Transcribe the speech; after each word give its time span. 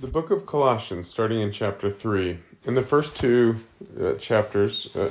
The 0.00 0.08
book 0.08 0.32
of 0.32 0.44
Colossians, 0.44 1.06
starting 1.06 1.40
in 1.40 1.52
chapter 1.52 1.88
3. 1.88 2.40
In 2.64 2.74
the 2.74 2.82
first 2.82 3.14
two 3.14 3.60
uh, 4.00 4.14
chapters, 4.14 4.88
uh, 4.96 5.10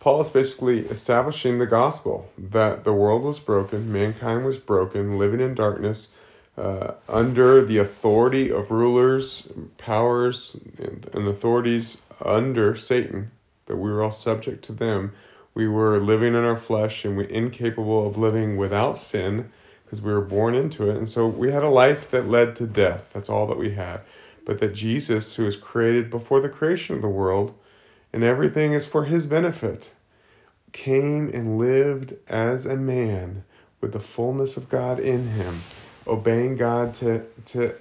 Paul 0.00 0.22
is 0.22 0.30
basically 0.30 0.86
establishing 0.86 1.58
the 1.58 1.66
gospel 1.66 2.30
that 2.38 2.84
the 2.84 2.94
world 2.94 3.22
was 3.22 3.38
broken, 3.38 3.92
mankind 3.92 4.46
was 4.46 4.56
broken, 4.56 5.18
living 5.18 5.40
in 5.40 5.54
darkness, 5.54 6.08
uh, 6.56 6.92
under 7.06 7.62
the 7.62 7.76
authority 7.76 8.50
of 8.50 8.70
rulers, 8.70 9.46
powers, 9.76 10.56
and, 10.78 11.06
and 11.12 11.28
authorities 11.28 11.98
under 12.24 12.74
Satan, 12.74 13.30
that 13.66 13.76
we 13.76 13.90
were 13.90 14.02
all 14.02 14.10
subject 14.10 14.64
to 14.64 14.72
them. 14.72 15.12
We 15.52 15.68
were 15.68 15.98
living 16.00 16.34
in 16.34 16.44
our 16.44 16.56
flesh 16.56 17.04
and 17.04 17.18
we 17.18 17.30
incapable 17.30 18.06
of 18.06 18.16
living 18.16 18.56
without 18.56 18.96
sin 18.96 19.50
because 19.84 20.00
we 20.00 20.12
were 20.12 20.20
born 20.20 20.54
into 20.54 20.88
it. 20.88 20.96
And 20.96 21.08
so 21.08 21.26
we 21.26 21.52
had 21.52 21.62
a 21.62 21.68
life 21.68 22.10
that 22.10 22.28
led 22.28 22.56
to 22.56 22.66
death. 22.66 23.10
That's 23.12 23.28
all 23.28 23.46
that 23.46 23.58
we 23.58 23.74
had. 23.74 24.00
But 24.46 24.58
that 24.60 24.74
Jesus, 24.74 25.34
who 25.34 25.44
was 25.44 25.56
created 25.56 26.10
before 26.10 26.40
the 26.40 26.48
creation 26.48 26.96
of 26.96 27.02
the 27.02 27.08
world, 27.08 27.54
and 28.12 28.22
everything 28.22 28.72
is 28.72 28.86
for 28.86 29.04
his 29.04 29.26
benefit, 29.26 29.92
came 30.72 31.30
and 31.32 31.58
lived 31.58 32.14
as 32.28 32.66
a 32.66 32.76
man 32.76 33.44
with 33.80 33.92
the 33.92 34.00
fullness 34.00 34.56
of 34.56 34.68
God 34.68 34.98
in 34.98 35.28
him, 35.28 35.62
obeying 36.06 36.56
God 36.56 36.94
to, 36.94 37.24
to 37.46 37.74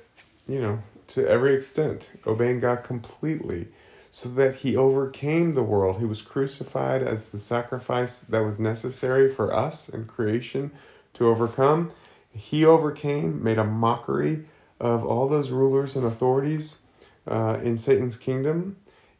you 0.47 0.59
know, 0.59 0.83
to 1.07 1.27
every 1.27 1.55
extent, 1.55 2.09
obeying 2.25 2.59
God 2.59 2.83
completely, 2.83 3.67
so 4.11 4.29
that 4.29 4.57
he 4.57 4.75
overcame 4.75 5.55
the 5.55 5.63
world. 5.63 5.99
He 5.99 6.05
was 6.05 6.21
crucified 6.21 7.01
as 7.01 7.29
the 7.29 7.39
sacrifice 7.39 8.19
that 8.19 8.41
was 8.41 8.59
necessary 8.59 9.29
for 9.29 9.53
us 9.53 9.89
in 9.89 10.05
creation 10.05 10.71
to 11.13 11.27
overcome. 11.27 11.91
He 12.31 12.65
overcame, 12.65 13.43
made 13.43 13.57
a 13.57 13.63
mockery 13.63 14.45
of 14.79 15.05
all 15.05 15.27
those 15.27 15.51
rulers 15.51 15.95
and 15.95 16.05
authorities 16.05 16.79
uh, 17.27 17.59
in 17.63 17.77
Satan's 17.77 18.17
kingdom, 18.17 18.77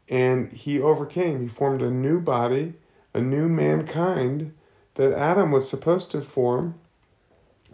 and 0.08 0.52
he 0.52 0.80
overcame. 0.80 1.42
He 1.42 1.48
formed 1.48 1.82
a 1.82 1.90
new 1.90 2.20
body, 2.20 2.74
a 3.14 3.20
new 3.20 3.48
mankind 3.48 4.52
that 4.94 5.12
Adam 5.12 5.50
was 5.50 5.68
supposed 5.68 6.10
to 6.12 6.20
form. 6.20 6.74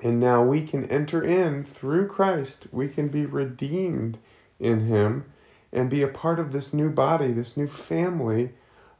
And 0.02 0.18
now 0.18 0.42
we 0.42 0.66
can 0.66 0.86
enter 0.86 1.22
in 1.22 1.64
through 1.64 2.08
Christ. 2.08 2.68
We 2.72 2.88
can 2.88 3.08
be 3.08 3.26
redeemed 3.26 4.18
in 4.58 4.86
Him 4.86 5.24
and 5.72 5.90
be 5.90 6.02
a 6.02 6.08
part 6.08 6.38
of 6.38 6.52
this 6.52 6.72
new 6.72 6.90
body, 6.90 7.32
this 7.32 7.56
new 7.56 7.68
family 7.68 8.50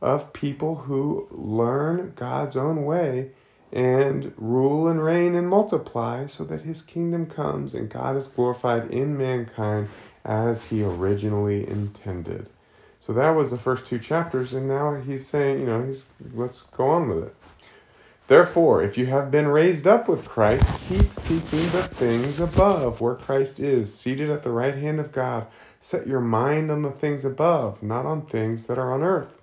of 0.03 0.33
people 0.33 0.77
who 0.77 1.27
learn 1.31 2.13
God's 2.17 2.57
own 2.57 2.85
way 2.85 3.31
and 3.73 4.33
rule 4.37 4.89
and 4.89 5.03
reign 5.03 5.35
and 5.35 5.49
multiply 5.49 6.27
so 6.27 6.45
that 6.45 6.63
his 6.63 6.83
kingdom 6.83 7.27
comes 7.27 7.75
and 7.75 7.89
God 7.89 8.17
is 8.17 8.29
glorified 8.29 8.91
in 8.91 9.17
mankind 9.17 9.89
as 10.25 10.67
he 10.67 10.83
originally 10.83 11.69
intended. 11.69 12.49
So 13.01 13.13
that 13.15 13.31
was 13.31 13.51
the 13.51 13.59
first 13.59 13.87
two 13.87 13.99
chapters, 13.99 14.53
and 14.53 14.69
now 14.69 14.95
he's 14.95 15.27
saying, 15.27 15.61
you 15.61 15.67
know, 15.67 15.83
he's 15.85 16.05
let's 16.35 16.63
go 16.63 16.89
on 16.89 17.09
with 17.09 17.25
it. 17.25 17.35
Therefore, 18.29 18.81
if 18.81 18.97
you 18.97 19.07
have 19.07 19.31
been 19.33 19.49
raised 19.49 19.89
up 19.89 20.07
with 20.07 20.29
Christ, 20.29 20.65
keep 20.89 21.13
seeking 21.15 21.69
the 21.71 21.83
things 21.83 22.39
above, 22.39 23.01
where 23.01 23.17
Christ 23.17 23.59
is, 23.59 23.93
seated 23.93 24.31
at 24.31 24.45
the 24.45 24.51
right 24.51 24.77
hand 24.77 25.01
of 25.01 25.11
God. 25.11 25.49
Set 25.81 26.07
your 26.07 26.21
mind 26.21 26.71
on 26.71 26.83
the 26.83 26.93
things 26.93 27.25
above, 27.25 27.83
not 27.83 28.07
on 28.07 28.23
things 28.27 28.69
that 28.69 28.79
are 28.79 28.93
on 28.93 29.03
earth. 29.03 29.35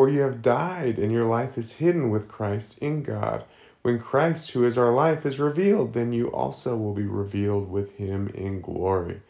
For 0.00 0.08
you 0.08 0.20
have 0.20 0.40
died, 0.40 0.98
and 0.98 1.12
your 1.12 1.26
life 1.26 1.58
is 1.58 1.72
hidden 1.72 2.08
with 2.08 2.26
Christ 2.26 2.78
in 2.78 3.02
God. 3.02 3.44
When 3.82 3.98
Christ, 3.98 4.52
who 4.52 4.64
is 4.64 4.78
our 4.78 4.94
life, 4.94 5.26
is 5.26 5.38
revealed, 5.38 5.92
then 5.92 6.14
you 6.14 6.28
also 6.28 6.74
will 6.74 6.94
be 6.94 7.02
revealed 7.02 7.70
with 7.70 7.98
him 7.98 8.28
in 8.28 8.62
glory. 8.62 9.20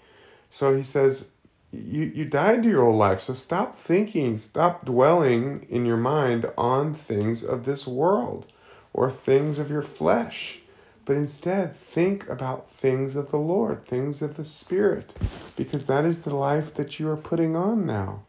So 0.49 0.73
he 0.77 0.85
says, 0.85 1.27
you, 1.73 2.05
you 2.15 2.25
died 2.25 2.63
to 2.63 2.69
your 2.69 2.85
old 2.85 2.95
life, 2.95 3.19
so 3.19 3.35
stop 3.35 3.75
thinking, 3.75 4.39
stop 4.39 4.85
dwelling 4.85 5.67
in 5.69 5.87
your 5.87 5.97
mind 5.97 6.49
on 6.57 6.95
things 6.95 7.43
of 7.43 7.65
this 7.65 7.85
world 7.85 8.47
or 8.93 9.11
things 9.11 9.59
of 9.59 9.73
your 9.73 9.83
flesh, 9.83 10.61
but 11.05 11.17
instead 11.17 11.75
think 11.75 12.29
about 12.29 12.71
things 12.71 13.17
of 13.17 13.33
the 13.33 13.39
Lord, 13.39 13.89
things 13.89 14.23
of 14.23 14.37
the 14.37 14.45
Spirit, 14.45 15.15
because 15.57 15.87
that 15.87 16.05
is 16.05 16.21
the 16.21 16.37
life 16.37 16.73
that 16.75 17.01
you 17.01 17.11
are 17.11 17.17
putting 17.17 17.57
on 17.57 17.85
now. 17.85 18.23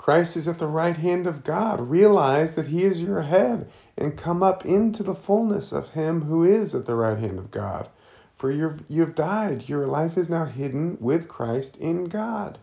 Christ 0.00 0.34
is 0.34 0.48
at 0.48 0.58
the 0.58 0.66
right 0.66 0.96
hand 0.96 1.26
of 1.26 1.44
God. 1.44 1.78
Realize 1.78 2.54
that 2.54 2.68
He 2.68 2.84
is 2.84 3.02
your 3.02 3.20
head 3.20 3.70
and 3.98 4.16
come 4.16 4.42
up 4.42 4.64
into 4.64 5.02
the 5.02 5.14
fullness 5.14 5.72
of 5.72 5.90
Him 5.90 6.22
who 6.22 6.42
is 6.42 6.74
at 6.74 6.86
the 6.86 6.94
right 6.94 7.18
hand 7.18 7.38
of 7.38 7.50
God. 7.50 7.86
For 8.34 8.50
you 8.50 8.62
have 8.62 8.82
you've 8.88 9.14
died. 9.14 9.68
Your 9.68 9.86
life 9.86 10.16
is 10.16 10.30
now 10.30 10.46
hidden 10.46 10.96
with 11.00 11.28
Christ 11.28 11.76
in 11.76 12.04
God. 12.04 12.58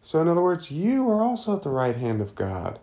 So, 0.00 0.18
in 0.22 0.28
other 0.28 0.40
words, 0.40 0.70
you 0.70 1.06
are 1.10 1.22
also 1.22 1.56
at 1.56 1.62
the 1.62 1.68
right 1.68 1.94
hand 1.94 2.22
of 2.22 2.34
God. 2.34 2.78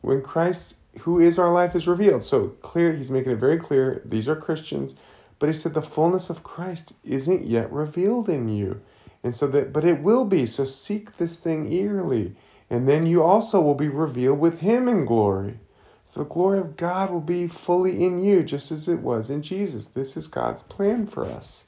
When 0.00 0.22
Christ, 0.22 0.76
who 1.00 1.20
is 1.20 1.38
our 1.38 1.52
life, 1.52 1.76
is 1.76 1.86
revealed. 1.86 2.22
So, 2.22 2.48
clear, 2.62 2.92
he's 2.92 3.10
making 3.10 3.32
it 3.32 3.38
very 3.38 3.58
clear 3.58 4.00
these 4.06 4.26
are 4.26 4.36
Christians. 4.36 4.94
But 5.38 5.50
he 5.50 5.54
said 5.54 5.74
the 5.74 5.82
fullness 5.82 6.30
of 6.30 6.42
Christ 6.42 6.94
isn't 7.04 7.44
yet 7.44 7.70
revealed 7.70 8.30
in 8.30 8.48
you. 8.48 8.80
And 9.22 9.34
so 9.34 9.46
that, 9.48 9.70
but 9.70 9.84
it 9.84 10.00
will 10.00 10.24
be. 10.24 10.46
So, 10.46 10.64
seek 10.64 11.18
this 11.18 11.38
thing 11.38 11.70
eagerly. 11.70 12.36
And 12.74 12.88
then 12.88 13.06
you 13.06 13.22
also 13.22 13.60
will 13.60 13.76
be 13.76 13.86
revealed 13.86 14.40
with 14.40 14.58
him 14.58 14.88
in 14.88 15.04
glory. 15.04 15.60
So 16.04 16.24
the 16.24 16.28
glory 16.28 16.58
of 16.58 16.76
God 16.76 17.08
will 17.08 17.20
be 17.20 17.46
fully 17.46 18.04
in 18.04 18.20
you, 18.20 18.42
just 18.42 18.72
as 18.72 18.88
it 18.88 18.98
was 18.98 19.30
in 19.30 19.42
Jesus. 19.42 19.86
This 19.86 20.16
is 20.16 20.26
God's 20.26 20.64
plan 20.64 21.06
for 21.06 21.24
us. 21.24 21.66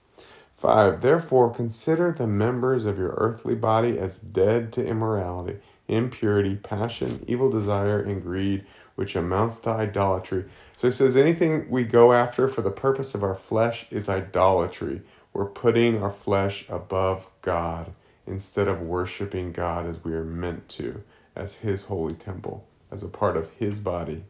5. 0.56 1.00
Therefore, 1.02 1.54
consider 1.54 2.10
the 2.10 2.26
members 2.26 2.84
of 2.84 2.98
your 2.98 3.14
earthly 3.18 3.54
body 3.54 3.96
as 3.96 4.18
dead 4.18 4.72
to 4.72 4.84
immorality, 4.84 5.60
impurity, 5.86 6.56
passion, 6.56 7.24
evil 7.28 7.50
desire, 7.50 8.00
and 8.00 8.20
greed, 8.20 8.64
which 8.96 9.14
amounts 9.14 9.58
to 9.58 9.70
idolatry. 9.70 10.46
So 10.76 10.88
he 10.88 10.92
says 10.92 11.16
anything 11.16 11.70
we 11.70 11.84
go 11.84 12.14
after 12.14 12.48
for 12.48 12.62
the 12.62 12.72
purpose 12.72 13.14
of 13.14 13.22
our 13.22 13.36
flesh 13.36 13.86
is 13.92 14.08
idolatry. 14.08 15.02
We're 15.32 15.44
putting 15.44 16.02
our 16.02 16.10
flesh 16.10 16.64
above 16.68 17.28
God 17.42 17.92
instead 18.26 18.68
of 18.68 18.80
worshiping 18.80 19.52
God 19.52 19.86
as 19.86 20.02
we 20.04 20.12
are 20.14 20.24
meant 20.24 20.68
to, 20.70 21.02
as 21.34 21.58
His 21.58 21.84
holy 21.84 22.14
temple, 22.14 22.66
as 22.90 23.02
a 23.02 23.08
part 23.08 23.36
of 23.36 23.50
His 23.52 23.80
body. 23.80 24.24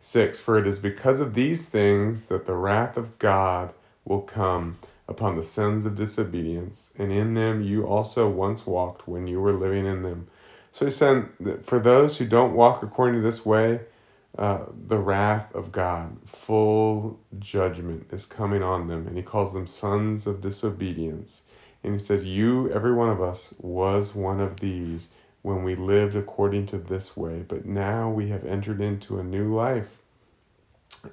6 0.00 0.40
For 0.40 0.58
it 0.58 0.66
is 0.66 0.78
because 0.78 1.20
of 1.20 1.34
these 1.34 1.66
things 1.66 2.26
that 2.26 2.46
the 2.46 2.54
wrath 2.54 2.96
of 2.96 3.18
God 3.18 3.72
will 4.04 4.20
come 4.20 4.78
upon 5.08 5.36
the 5.36 5.42
sons 5.42 5.86
of 5.86 5.94
disobedience, 5.94 6.92
and 6.98 7.12
in 7.12 7.34
them 7.34 7.62
you 7.62 7.86
also 7.86 8.28
once 8.28 8.66
walked 8.66 9.08
when 9.08 9.26
you 9.26 9.40
were 9.40 9.52
living 9.52 9.86
in 9.86 10.02
them. 10.02 10.28
So 10.72 10.84
he 10.84 10.90
said 10.90 11.28
that 11.40 11.64
for 11.64 11.78
those 11.78 12.18
who 12.18 12.26
don't 12.26 12.54
walk 12.54 12.82
according 12.82 13.16
to 13.16 13.20
this 13.20 13.46
way, 13.46 13.80
uh, 14.36 14.64
the 14.88 14.98
wrath 14.98 15.54
of 15.54 15.70
God, 15.70 16.16
full 16.26 17.20
judgment 17.38 18.08
is 18.10 18.26
coming 18.26 18.62
on 18.62 18.88
them. 18.88 19.06
And 19.06 19.16
he 19.16 19.22
calls 19.22 19.52
them 19.52 19.66
sons 19.66 20.26
of 20.26 20.40
disobedience. 20.40 21.42
And 21.84 21.92
he 21.92 21.98
said, 21.98 22.24
You, 22.24 22.70
every 22.70 22.92
one 22.92 23.10
of 23.10 23.20
us, 23.20 23.52
was 23.58 24.14
one 24.14 24.40
of 24.40 24.60
these 24.60 25.08
when 25.42 25.62
we 25.62 25.74
lived 25.74 26.16
according 26.16 26.64
to 26.64 26.78
this 26.78 27.14
way, 27.14 27.44
but 27.46 27.66
now 27.66 28.08
we 28.08 28.30
have 28.30 28.46
entered 28.46 28.80
into 28.80 29.18
a 29.18 29.22
new 29.22 29.54
life. 29.54 29.98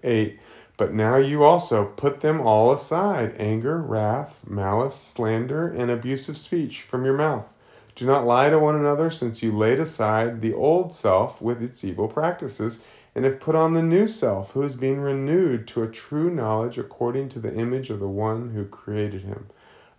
8. 0.01 0.39
But 0.77 0.93
now 0.93 1.17
you 1.17 1.43
also 1.43 1.83
put 1.83 2.21
them 2.21 2.39
all 2.39 2.71
aside 2.71 3.35
anger, 3.37 3.81
wrath, 3.81 4.39
malice, 4.47 4.95
slander, 4.95 5.67
and 5.67 5.91
abusive 5.91 6.37
speech 6.37 6.81
from 6.81 7.03
your 7.03 7.17
mouth. 7.17 7.49
Do 7.93 8.05
not 8.05 8.25
lie 8.25 8.49
to 8.49 8.57
one 8.57 8.75
another, 8.75 9.11
since 9.11 9.43
you 9.43 9.55
laid 9.55 9.81
aside 9.81 10.39
the 10.39 10.53
old 10.53 10.93
self 10.93 11.41
with 11.41 11.61
its 11.61 11.83
evil 11.83 12.07
practices, 12.07 12.79
and 13.13 13.25
have 13.25 13.41
put 13.41 13.55
on 13.55 13.73
the 13.73 13.83
new 13.83 14.07
self, 14.07 14.51
who 14.51 14.61
is 14.61 14.77
being 14.77 15.01
renewed 15.01 15.67
to 15.67 15.83
a 15.83 15.89
true 15.89 16.33
knowledge 16.33 16.77
according 16.77 17.27
to 17.27 17.39
the 17.39 17.53
image 17.53 17.89
of 17.89 17.99
the 17.99 18.07
one 18.07 18.51
who 18.51 18.63
created 18.63 19.23
him 19.23 19.47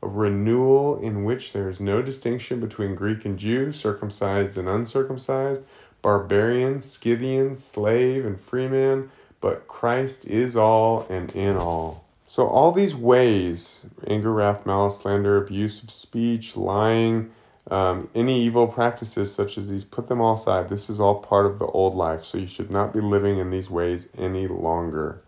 a 0.02 0.08
renewal 0.08 0.98
in 1.00 1.24
which 1.24 1.52
there 1.52 1.68
is 1.68 1.80
no 1.80 2.02
distinction 2.02 2.60
between 2.60 2.94
Greek 2.94 3.24
and 3.24 3.38
Jew, 3.38 3.72
circumcised 3.72 4.58
and 4.58 4.68
uncircumcised, 4.68 5.62
barbarian, 6.02 6.80
Scythian, 6.80 7.54
slave, 7.54 8.26
and 8.26 8.40
freeman, 8.40 9.10
but 9.40 9.68
Christ 9.68 10.26
is 10.26 10.56
all 10.56 11.06
and 11.08 11.30
in 11.32 11.56
all. 11.56 12.04
So, 12.26 12.46
all 12.46 12.72
these 12.72 12.96
ways 12.96 13.84
anger, 14.06 14.32
wrath, 14.32 14.66
malice, 14.66 14.98
slander, 14.98 15.36
abuse 15.36 15.82
of 15.82 15.90
speech, 15.90 16.56
lying, 16.56 17.30
um, 17.70 18.08
any 18.14 18.42
evil 18.42 18.66
practices 18.66 19.32
such 19.32 19.56
as 19.56 19.68
these, 19.68 19.84
put 19.84 20.08
them 20.08 20.20
all 20.20 20.34
aside. 20.34 20.68
This 20.68 20.90
is 20.90 20.98
all 20.98 21.16
part 21.16 21.46
of 21.46 21.58
the 21.58 21.66
old 21.66 21.94
life, 21.94 22.24
so 22.24 22.38
you 22.38 22.46
should 22.46 22.70
not 22.70 22.92
be 22.92 23.00
living 23.00 23.38
in 23.38 23.50
these 23.50 23.70
ways 23.70 24.08
any 24.18 24.48
longer. 24.48 25.22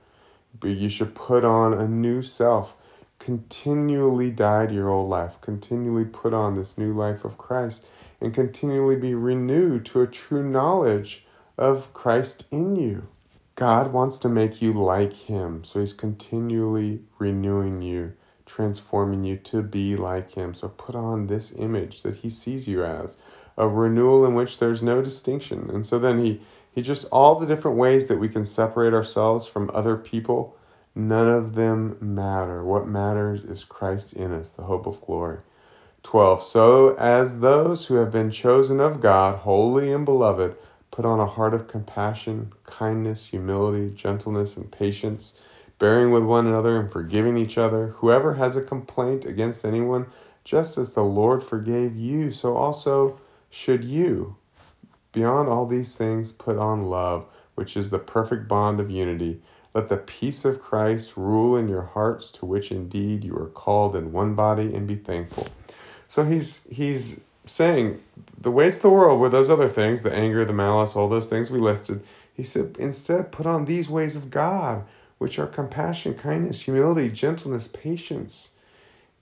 But 0.59 0.71
you 0.71 0.89
should 0.89 1.15
put 1.15 1.45
on 1.45 1.75
a 1.75 1.87
new 1.87 2.23
self 2.23 2.75
continually 3.25 4.31
die 4.31 4.67
to 4.67 4.75
your 4.75 4.91
old 4.91 5.09
life, 5.09 5.41
continually 5.41 6.05
put 6.05 6.35
on 6.35 6.55
this 6.55 6.77
new 6.77 6.93
life 6.93 7.25
of 7.25 7.39
Christ, 7.39 7.87
and 8.21 8.35
continually 8.35 8.97
be 8.97 9.15
renewed 9.15 9.87
to 9.87 10.03
a 10.03 10.07
true 10.07 10.43
knowledge 10.47 11.25
of 11.57 11.95
Christ 11.95 12.45
in 12.51 12.77
you. 12.77 13.09
God 13.55 13.95
wants 13.95 14.19
to 14.19 14.29
make 14.29 14.61
you 14.61 14.75
like 14.75 15.15
Him, 15.15 15.65
so 15.65 15.81
He's 15.81 15.95
continually 15.95 17.01
renewing 17.19 17.81
you, 17.81 18.13
transforming 18.47 19.25
you 19.25 19.37
to 19.37 19.63
be 19.63 19.97
like 19.97 20.33
him. 20.33 20.55
So 20.55 20.69
put 20.69 20.95
on 20.95 21.27
this 21.27 21.53
image 21.57 22.03
that 22.03 22.17
he 22.17 22.31
sees 22.31 22.69
you 22.69 22.85
as 22.85 23.17
a 23.57 23.69
renewal 23.69 24.25
in 24.27 24.35
which 24.35 24.59
there's 24.59 24.83
no 24.83 25.03
distinction. 25.03 25.71
And 25.71 25.85
so 25.85 25.99
then 25.99 26.23
he 26.25 26.41
he 26.71 26.83
just 26.83 27.07
all 27.13 27.37
the 27.37 27.47
different 27.47 27.77
ways 27.77 28.09
that 28.09 28.19
we 28.19 28.29
can 28.29 28.45
separate 28.45 28.93
ourselves 28.93 29.47
from 29.47 29.71
other 29.73 29.97
people, 29.97 30.57
none 30.95 31.29
of 31.29 31.55
them 31.55 31.97
matter. 32.01 32.65
What 32.65 32.87
matters 32.87 33.43
is 33.43 33.65
Christ 33.65 34.13
in 34.13 34.33
us, 34.33 34.51
the 34.51 34.63
hope 34.65 34.87
of 34.87 35.01
glory. 35.01 35.39
12. 36.03 36.43
So 36.43 36.95
as 36.97 37.41
those 37.41 37.87
who 37.87 37.95
have 37.97 38.13
been 38.13 38.31
chosen 38.31 38.81
of 38.81 39.01
God, 39.01 39.39
holy 39.41 39.93
and 39.93 40.05
beloved, 40.05 40.57
put 40.91 41.05
on 41.05 41.19
a 41.19 41.27
heart 41.27 41.55
of 41.55 41.67
compassion, 41.67 42.53
kindness, 42.65 43.27
humility, 43.27 43.91
gentleness, 43.95 44.57
and 44.57 44.71
patience 44.71 45.33
bearing 45.79 46.13
with 46.13 46.23
one 46.23 46.47
another 46.47 46.79
and 46.79 46.91
forgiving 46.91 47.37
each 47.37 47.59
other. 47.59 47.89
Whoever 47.99 48.35
has 48.35 48.57
a 48.57 48.63
complaint 48.63 49.25
against 49.25 49.65
anyone, 49.65 50.07
just 50.45 50.79
as 50.79 50.95
the 50.95 51.05
Lord 51.05 51.43
forgave 51.43 51.97
you, 51.97 52.31
so 52.31 52.57
also 52.57 53.19
should 53.51 53.85
you. 53.85 54.37
Beyond 55.13 55.49
all 55.49 55.67
these 55.67 55.95
things, 55.95 56.33
put 56.33 56.59
on 56.59 56.87
love, 56.87 57.27
which 57.55 57.77
is 57.77 57.91
the 57.91 57.99
perfect 57.99 58.49
bond 58.49 58.81
of 58.81 58.91
unity. 58.91 59.41
Let 59.75 59.89
the 59.89 59.97
peace 59.97 60.45
of 60.45 60.63
Christ 60.63 61.17
rule 61.17 61.57
in 61.57 61.69
your 61.69 61.83
hearts, 61.83 62.31
to 62.33 62.47
which 62.47 62.71
indeed 62.71 63.25
you 63.25 63.37
are 63.37 63.49
called 63.49 63.97
in 63.97 64.13
one 64.13 64.35
body, 64.35 64.73
and 64.73 64.87
be 64.87 64.95
thankful. 64.95 65.49
So 66.07 66.25
he's 66.25 66.61
he's 66.71 67.21
saying 67.45 68.01
the 68.41 68.53
ways 68.53 68.77
of 68.77 68.83
the 68.83 68.91
world 68.91 69.21
were 69.21 69.29
those 69.29 69.51
other 69.51 69.69
things, 69.69 70.03
the 70.03 70.15
anger, 70.15 70.45
the 70.45 70.53
malice, 70.53 70.95
all 70.95 71.09
those 71.09 71.29
things 71.29 71.51
we 71.51 71.59
listed. 71.59 72.03
He 72.33 72.45
said, 72.45 72.77
instead, 72.79 73.33
put 73.33 73.47
on 73.47 73.65
these 73.65 73.89
ways 73.89 74.17
of 74.17 74.31
God, 74.31 74.85
which 75.19 75.39
are 75.39 75.47
compassion, 75.47 76.15
kindness, 76.15 76.63
humility, 76.63 77.09
gentleness, 77.09 77.69
patience. 77.69 78.51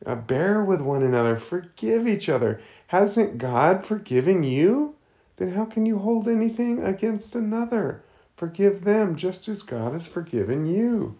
Uh, 0.04 0.14
bear 0.14 0.62
with 0.64 0.80
one 0.80 1.02
another, 1.02 1.36
forgive 1.36 2.08
each 2.08 2.28
other. 2.28 2.60
Hasn't 2.88 3.38
God 3.38 3.84
forgiven 3.84 4.44
you? 4.44 4.96
Then 5.36 5.52
how 5.52 5.64
can 5.64 5.86
you 5.86 5.98
hold 5.98 6.28
anything 6.28 6.82
against 6.82 7.34
another? 7.34 8.02
Forgive 8.36 8.84
them 8.84 9.16
just 9.16 9.48
as 9.48 9.62
God 9.62 9.92
has 9.92 10.06
forgiven 10.06 10.66
you. 10.66 11.16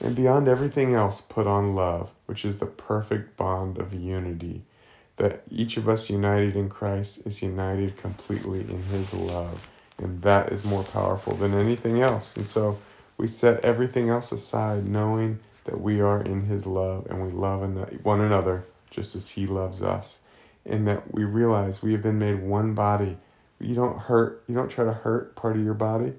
And 0.00 0.14
beyond 0.14 0.48
everything 0.48 0.94
else, 0.94 1.20
put 1.20 1.46
on 1.46 1.74
love, 1.74 2.10
which 2.26 2.44
is 2.44 2.58
the 2.58 2.66
perfect 2.66 3.36
bond 3.36 3.78
of 3.78 3.94
unity. 3.94 4.62
That 5.16 5.42
each 5.50 5.78
of 5.78 5.88
us 5.88 6.10
united 6.10 6.56
in 6.56 6.68
Christ 6.68 7.22
is 7.24 7.40
united 7.40 7.96
completely 7.96 8.60
in 8.60 8.82
his 8.82 9.14
love. 9.14 9.66
And 9.98 10.20
that 10.22 10.52
is 10.52 10.64
more 10.64 10.84
powerful 10.84 11.34
than 11.34 11.54
anything 11.54 12.02
else. 12.02 12.36
And 12.36 12.46
so, 12.46 12.78
we 13.16 13.28
set 13.28 13.64
everything 13.64 14.10
else 14.10 14.30
aside, 14.30 14.86
knowing 14.86 15.38
that 15.64 15.80
we 15.80 16.00
are 16.00 16.20
in 16.20 16.42
His 16.46 16.66
love 16.66 17.06
and 17.06 17.22
we 17.22 17.30
love 17.30 17.62
one 18.02 18.20
another 18.20 18.64
just 18.90 19.16
as 19.16 19.30
He 19.30 19.46
loves 19.46 19.82
us. 19.82 20.18
And 20.64 20.86
that 20.86 21.14
we 21.14 21.24
realize 21.24 21.82
we 21.82 21.92
have 21.92 22.02
been 22.02 22.18
made 22.18 22.42
one 22.42 22.74
body. 22.74 23.18
You 23.60 23.74
don't 23.74 23.98
hurt, 23.98 24.44
you 24.46 24.54
don't 24.54 24.68
try 24.68 24.84
to 24.84 24.92
hurt 24.92 25.34
part 25.36 25.56
of 25.56 25.64
your 25.64 25.74
body. 25.74 26.14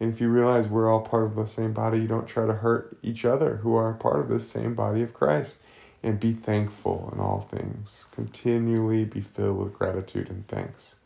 And 0.00 0.12
if 0.12 0.20
you 0.20 0.28
realize 0.28 0.68
we're 0.68 0.90
all 0.90 1.00
part 1.00 1.24
of 1.24 1.36
the 1.36 1.46
same 1.46 1.72
body, 1.72 2.00
you 2.00 2.08
don't 2.08 2.26
try 2.26 2.46
to 2.46 2.52
hurt 2.52 2.96
each 3.02 3.24
other 3.24 3.56
who 3.56 3.74
are 3.76 3.92
part 3.94 4.20
of 4.20 4.28
this 4.28 4.48
same 4.48 4.74
body 4.74 5.02
of 5.02 5.14
Christ. 5.14 5.58
And 6.02 6.18
be 6.18 6.32
thankful 6.32 7.10
in 7.12 7.20
all 7.20 7.40
things. 7.40 8.06
Continually 8.10 9.04
be 9.04 9.20
filled 9.20 9.58
with 9.58 9.72
gratitude 9.72 10.28
and 10.28 10.46
thanks. 10.48 10.96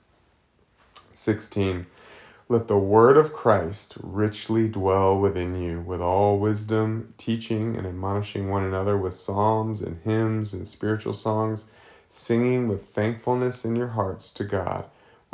16. 1.13 1.87
Let 2.49 2.69
the 2.69 2.79
word 2.79 3.17
of 3.17 3.33
Christ 3.33 3.97
richly 4.01 4.69
dwell 4.69 5.19
within 5.19 5.61
you, 5.61 5.81
with 5.81 6.01
all 6.01 6.39
wisdom, 6.39 7.13
teaching 7.19 7.77
and 7.77 7.87
admonishing 7.87 8.49
one 8.49 8.63
another 8.63 8.97
with 8.97 9.15
psalms 9.15 9.83
and 9.83 10.01
hymns 10.05 10.53
and 10.53 10.67
spiritual 10.67 11.13
songs, 11.13 11.65
singing 12.09 12.69
with 12.69 12.87
thankfulness 12.87 13.65
in 13.65 13.75
your 13.75 13.89
hearts 13.89 14.31
to 14.31 14.45
God. 14.45 14.85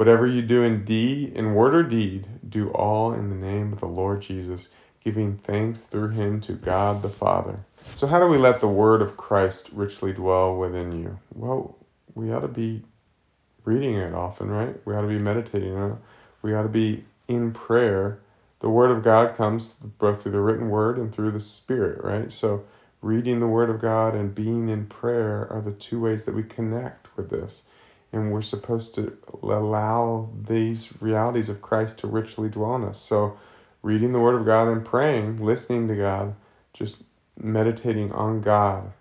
Whatever 0.03 0.27
you 0.27 0.43
do 0.43 0.65
in 0.65 0.85
deed, 0.85 1.33
in 1.33 1.55
word 1.55 1.77
or 1.77 1.85
deed, 1.85 2.27
do 2.49 2.71
all 2.71 3.13
in 3.13 3.31
the 3.31 3.37
name 3.37 3.73
of 3.73 3.79
the 3.79 3.87
Lord 3.87 4.21
Jesus, 4.21 4.71
giving 5.05 5.37
thanks 5.37 5.83
through 5.83 6.09
him 6.09 6.41
to 6.41 6.55
God 6.55 7.03
the 7.03 7.09
Father. 7.09 7.61
So, 7.95 8.09
how 8.09 8.19
do 8.19 8.27
we 8.27 8.37
let 8.37 8.61
the 8.61 8.67
word 8.67 9.01
of 9.01 9.17
Christ 9.17 9.71
richly 9.73 10.13
dwell 10.13 10.57
within 10.57 10.91
you? 10.91 11.21
Well, 11.33 11.77
we 12.17 12.33
ought 12.33 12.41
to 12.41 12.49
be 12.49 12.83
reading 13.65 13.95
it 13.95 14.13
often, 14.13 14.51
right? 14.51 14.75
We 14.85 14.93
ought 14.93 15.03
to 15.03 15.07
be 15.07 15.21
meditating 15.21 15.77
on 15.77 15.93
it 15.93 15.99
we 16.43 16.53
ought 16.53 16.65
to 16.65 16.69
be 16.69 17.05
in 17.29 17.53
prayer. 17.53 18.19
The 18.59 18.69
Word 18.69 18.91
of 18.91 19.05
God 19.05 19.37
comes 19.37 19.75
both 19.99 20.23
through 20.23 20.33
the 20.33 20.41
written 20.41 20.69
Word 20.69 20.99
and 20.99 21.15
through 21.15 21.31
the 21.31 21.41
Spirit, 21.41 22.03
right? 22.03 22.33
So, 22.33 22.65
reading 23.01 23.39
the 23.39 23.47
Word 23.47 23.71
of 23.71 23.81
God 23.81 24.17
and 24.17 24.35
being 24.35 24.69
in 24.69 24.87
prayer 24.87 25.47
are 25.51 25.61
the 25.61 25.73
two 25.73 26.01
ways 26.01 26.25
that 26.25 26.35
we 26.35 26.43
connect 26.43 27.17
with 27.17 27.31
this. 27.31 27.63
And 28.13 28.31
we're 28.31 28.43
supposed 28.43 28.95
to 28.97 29.17
allow 29.43 30.29
these 30.47 30.91
realities 31.01 31.49
of 31.49 31.63
Christ 31.63 31.99
to 31.99 32.07
richly 32.07 32.49
dwell 32.49 32.77
in 32.77 32.85
us. 32.85 33.01
So, 33.01 33.39
reading 33.83 34.13
the 34.13 34.21
Word 34.21 34.35
of 34.39 34.45
God 34.45 34.69
and 34.69 34.85
praying, 34.85 35.39
listening 35.43 35.89
to 35.89 35.97
God, 35.97 36.35
just 36.75 37.05
meditating 37.39 38.13
on 38.13 38.41
God 38.43 38.93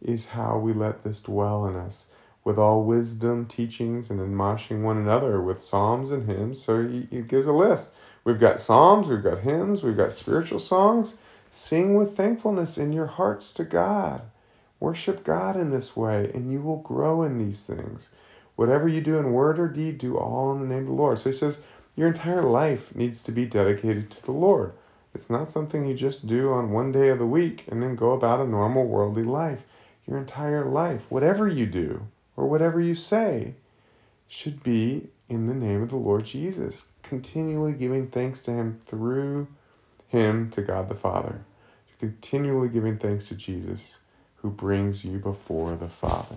is 0.00 0.26
how 0.26 0.58
we 0.58 0.72
let 0.72 1.02
this 1.02 1.20
dwell 1.20 1.66
in 1.66 1.76
us 1.76 2.06
with 2.44 2.58
all 2.58 2.84
wisdom, 2.84 3.46
teachings, 3.46 4.10
and 4.10 4.20
admonishing 4.20 4.82
one 4.82 4.98
another 4.98 5.40
with 5.40 5.62
psalms 5.62 6.10
and 6.10 6.28
hymns. 6.28 6.62
So 6.62 6.86
he, 6.86 7.08
he 7.10 7.22
gives 7.22 7.46
a 7.46 7.52
list. 7.52 7.90
We've 8.22 8.38
got 8.40 8.60
psalms, 8.60 9.08
we've 9.08 9.22
got 9.22 9.40
hymns, 9.40 9.82
we've 9.82 9.96
got 9.96 10.12
spiritual 10.12 10.58
songs. 10.58 11.16
Sing 11.50 11.94
with 11.94 12.16
thankfulness 12.16 12.76
in 12.76 12.92
your 12.92 13.06
hearts 13.06 13.52
to 13.54 13.64
God. 13.64 14.22
Worship 14.80 15.24
God 15.24 15.56
in 15.56 15.70
this 15.70 15.96
way, 15.96 16.30
and 16.34 16.52
you 16.52 16.60
will 16.60 16.78
grow 16.78 17.22
in 17.22 17.38
these 17.38 17.64
things. 17.64 18.10
Whatever 18.56 18.88
you 18.88 19.00
do 19.00 19.18
in 19.18 19.32
word 19.32 19.58
or 19.58 19.68
deed, 19.68 19.98
do 19.98 20.16
all 20.16 20.52
in 20.52 20.60
the 20.60 20.66
name 20.66 20.84
of 20.84 20.88
the 20.88 20.92
Lord. 20.92 21.18
So 21.18 21.30
he 21.30 21.36
says, 21.36 21.58
your 21.96 22.08
entire 22.08 22.42
life 22.42 22.94
needs 22.94 23.22
to 23.22 23.32
be 23.32 23.46
dedicated 23.46 24.10
to 24.10 24.22
the 24.22 24.32
Lord. 24.32 24.72
It's 25.14 25.30
not 25.30 25.48
something 25.48 25.86
you 25.86 25.94
just 25.94 26.26
do 26.26 26.52
on 26.52 26.72
one 26.72 26.90
day 26.90 27.08
of 27.08 27.20
the 27.20 27.26
week 27.26 27.64
and 27.68 27.80
then 27.82 27.94
go 27.94 28.10
about 28.10 28.40
a 28.40 28.48
normal 28.48 28.86
worldly 28.86 29.22
life. 29.22 29.62
Your 30.06 30.18
entire 30.18 30.64
life, 30.64 31.06
whatever 31.08 31.46
you 31.48 31.66
do, 31.66 32.08
or 32.36 32.48
whatever 32.48 32.80
you 32.80 32.94
say 32.94 33.54
should 34.26 34.62
be 34.62 35.08
in 35.28 35.46
the 35.46 35.54
name 35.54 35.82
of 35.82 35.90
the 35.90 35.96
Lord 35.96 36.24
Jesus, 36.24 36.86
continually 37.02 37.72
giving 37.72 38.08
thanks 38.08 38.42
to 38.42 38.50
Him 38.50 38.74
through 38.74 39.46
Him 40.08 40.50
to 40.50 40.62
God 40.62 40.88
the 40.88 40.94
Father, 40.94 41.44
continually 42.00 42.68
giving 42.68 42.98
thanks 42.98 43.28
to 43.28 43.36
Jesus 43.36 43.98
who 44.36 44.50
brings 44.50 45.04
you 45.04 45.18
before 45.18 45.76
the 45.76 45.88
Father. 45.88 46.36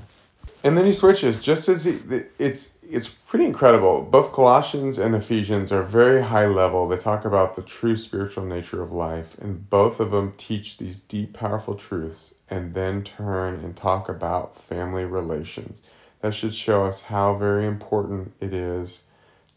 And 0.63 0.77
then 0.77 0.85
he 0.85 0.93
switches, 0.93 1.39
just 1.39 1.69
as 1.69 1.85
he, 1.85 1.99
it's 2.39 2.77
it's 2.89 3.09
pretty 3.09 3.45
incredible. 3.45 4.01
Both 4.01 4.31
Colossians 4.31 4.97
and 4.97 5.13
Ephesians 5.13 5.71
are 5.71 5.83
very 5.83 6.23
high 6.23 6.45
level. 6.45 6.87
They 6.87 6.97
talk 6.97 7.25
about 7.25 7.55
the 7.55 7.61
true 7.61 7.97
spiritual 7.97 8.45
nature 8.45 8.81
of 8.81 8.91
life, 8.91 9.37
and 9.39 9.69
both 9.69 9.99
of 9.99 10.11
them 10.11 10.33
teach 10.37 10.77
these 10.77 10.99
deep, 11.01 11.33
powerful 11.33 11.75
truths 11.75 12.33
and 12.49 12.73
then 12.73 13.03
turn 13.03 13.55
and 13.63 13.75
talk 13.75 14.07
about 14.09 14.57
family 14.57 15.05
relations. 15.05 15.83
That 16.21 16.33
should 16.33 16.53
show 16.53 16.85
us 16.85 17.01
how 17.03 17.35
very 17.35 17.65
important 17.65 18.33
it 18.39 18.53
is 18.53 19.03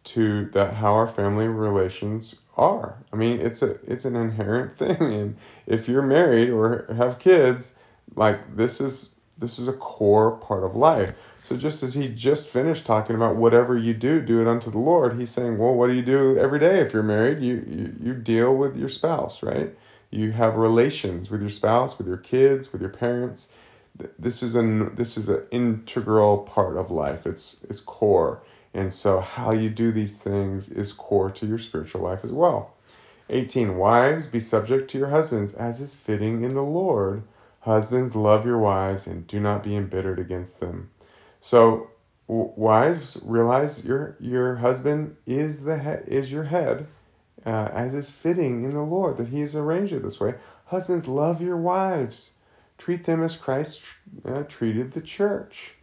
to 0.02 0.46
that 0.46 0.74
how 0.74 0.94
our 0.94 1.08
family 1.08 1.46
relations 1.46 2.36
are. 2.56 2.96
I 3.12 3.16
mean, 3.16 3.40
it's 3.40 3.62
a 3.62 3.78
it's 3.90 4.04
an 4.04 4.16
inherent 4.16 4.76
thing 4.76 5.00
and 5.00 5.36
if 5.66 5.88
you're 5.88 6.02
married 6.02 6.50
or 6.50 6.92
have 6.96 7.18
kids, 7.18 7.74
like 8.14 8.56
this 8.56 8.80
is 8.80 9.14
this 9.40 9.58
is 9.58 9.66
a 9.66 9.72
core 9.72 10.32
part 10.32 10.62
of 10.62 10.76
life. 10.76 11.14
So 11.42 11.56
just 11.56 11.82
as 11.82 11.94
he 11.94 12.08
just 12.08 12.48
finished 12.48 12.84
talking 12.84 13.16
about 13.16 13.36
whatever 13.36 13.76
you 13.76 13.94
do, 13.94 14.20
do 14.20 14.40
it 14.40 14.46
unto 14.46 14.70
the 14.70 14.78
Lord, 14.78 15.18
he's 15.18 15.30
saying, 15.30 15.58
well, 15.58 15.74
what 15.74 15.88
do 15.88 15.94
you 15.94 16.02
do 16.02 16.38
every 16.38 16.58
day 16.58 16.80
if 16.80 16.92
you're 16.92 17.02
married? 17.02 17.40
You 17.40 17.64
you, 17.66 17.94
you 18.00 18.14
deal 18.14 18.54
with 18.54 18.76
your 18.76 18.88
spouse, 18.88 19.42
right? 19.42 19.74
You 20.10 20.32
have 20.32 20.56
relations 20.56 21.30
with 21.30 21.40
your 21.40 21.50
spouse, 21.50 21.96
with 21.98 22.06
your 22.06 22.18
kids, 22.18 22.72
with 22.72 22.80
your 22.80 22.90
parents. 22.90 23.48
This 24.18 24.42
is 24.42 24.54
an 24.54 24.94
this 24.94 25.16
is 25.16 25.28
an 25.28 25.42
integral 25.50 26.38
part 26.38 26.76
of 26.76 26.90
life. 26.90 27.26
It's 27.26 27.64
it's 27.68 27.80
core. 27.80 28.42
And 28.72 28.92
so 28.92 29.20
how 29.20 29.50
you 29.50 29.68
do 29.68 29.90
these 29.90 30.16
things 30.16 30.68
is 30.68 30.92
core 30.92 31.30
to 31.30 31.46
your 31.46 31.58
spiritual 31.58 32.02
life 32.02 32.24
as 32.24 32.32
well. 32.32 32.74
18 33.28 33.76
Wives, 33.76 34.26
be 34.26 34.40
subject 34.40 34.90
to 34.90 34.98
your 34.98 35.08
husbands 35.08 35.54
as 35.54 35.80
is 35.80 35.94
fitting 35.94 36.42
in 36.42 36.54
the 36.54 36.62
Lord. 36.62 37.22
Husbands, 37.60 38.14
love 38.14 38.46
your 38.46 38.58
wives 38.58 39.06
and 39.06 39.26
do 39.26 39.40
not 39.40 39.62
be 39.62 39.76
embittered 39.76 40.18
against 40.18 40.60
them. 40.60 40.90
So 41.40 41.90
wives 42.26 43.20
realize 43.24 43.84
your 43.84 44.16
your 44.20 44.56
husband 44.56 45.16
is 45.26 45.64
the 45.64 45.78
head 45.78 46.04
is 46.06 46.30
your 46.30 46.44
head 46.44 46.86
uh, 47.44 47.68
as 47.72 47.94
is 47.94 48.10
fitting 48.10 48.64
in 48.64 48.74
the 48.74 48.82
Lord, 48.82 49.16
that 49.16 49.28
He 49.28 49.40
has 49.40 49.56
arranged 49.56 49.92
it 49.92 50.02
this 50.02 50.20
way. 50.20 50.34
Husbands, 50.66 51.08
love 51.08 51.40
your 51.40 51.56
wives. 51.56 52.32
Treat 52.78 53.04
them 53.04 53.22
as 53.22 53.36
Christ 53.36 53.82
uh, 54.24 54.42
treated 54.44 54.92
the 54.92 55.00
church, 55.00 55.74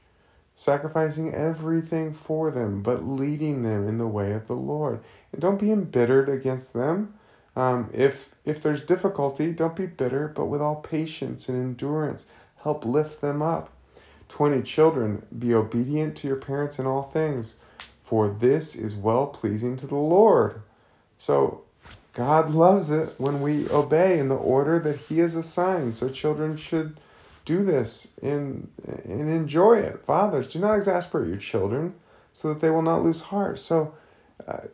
sacrificing 0.55 1.33
everything 1.33 2.13
for 2.13 2.49
them, 2.49 2.81
but 2.81 3.03
leading 3.03 3.63
them 3.63 3.87
in 3.87 3.97
the 3.97 4.07
way 4.07 4.31
of 4.31 4.47
the 4.47 4.55
Lord. 4.55 5.01
And 5.31 5.41
don't 5.41 5.59
be 5.59 5.71
embittered 5.71 6.29
against 6.29 6.73
them. 6.73 7.13
Um, 7.55 7.89
if 7.93 8.29
if 8.47 8.63
there's 8.63 8.81
difficulty, 8.81 9.51
don't 9.51 9.75
be 9.75 9.85
bitter, 9.85 10.29
but 10.29 10.45
with 10.45 10.61
all 10.61 10.77
patience 10.77 11.49
and 11.49 11.61
endurance, 11.61 12.27
help 12.63 12.85
lift 12.85 13.19
them 13.19 13.41
up. 13.41 13.69
20 14.29 14.61
Children, 14.61 15.25
be 15.37 15.53
obedient 15.53 16.15
to 16.17 16.27
your 16.27 16.37
parents 16.37 16.79
in 16.79 16.85
all 16.85 17.03
things, 17.03 17.55
for 18.03 18.29
this 18.29 18.73
is 18.73 18.95
well 18.95 19.27
pleasing 19.27 19.75
to 19.77 19.85
the 19.85 19.95
Lord. 19.95 20.61
So, 21.17 21.63
God 22.13 22.49
loves 22.49 22.89
it 22.89 23.15
when 23.17 23.41
we 23.41 23.69
obey 23.69 24.17
in 24.17 24.29
the 24.29 24.35
order 24.35 24.79
that 24.79 24.97
He 24.97 25.19
has 25.19 25.35
assigned. 25.35 25.95
So, 25.95 26.07
children 26.07 26.55
should 26.55 27.01
do 27.43 27.65
this 27.65 28.07
and, 28.21 28.69
and 28.85 29.29
enjoy 29.29 29.79
it. 29.79 30.05
Fathers, 30.05 30.47
do 30.47 30.59
not 30.59 30.75
exasperate 30.75 31.27
your 31.27 31.37
children 31.37 31.95
so 32.31 32.49
that 32.49 32.61
they 32.61 32.69
will 32.69 32.81
not 32.81 33.03
lose 33.03 33.21
heart. 33.21 33.59
So, 33.59 33.93
uh, 34.47 34.67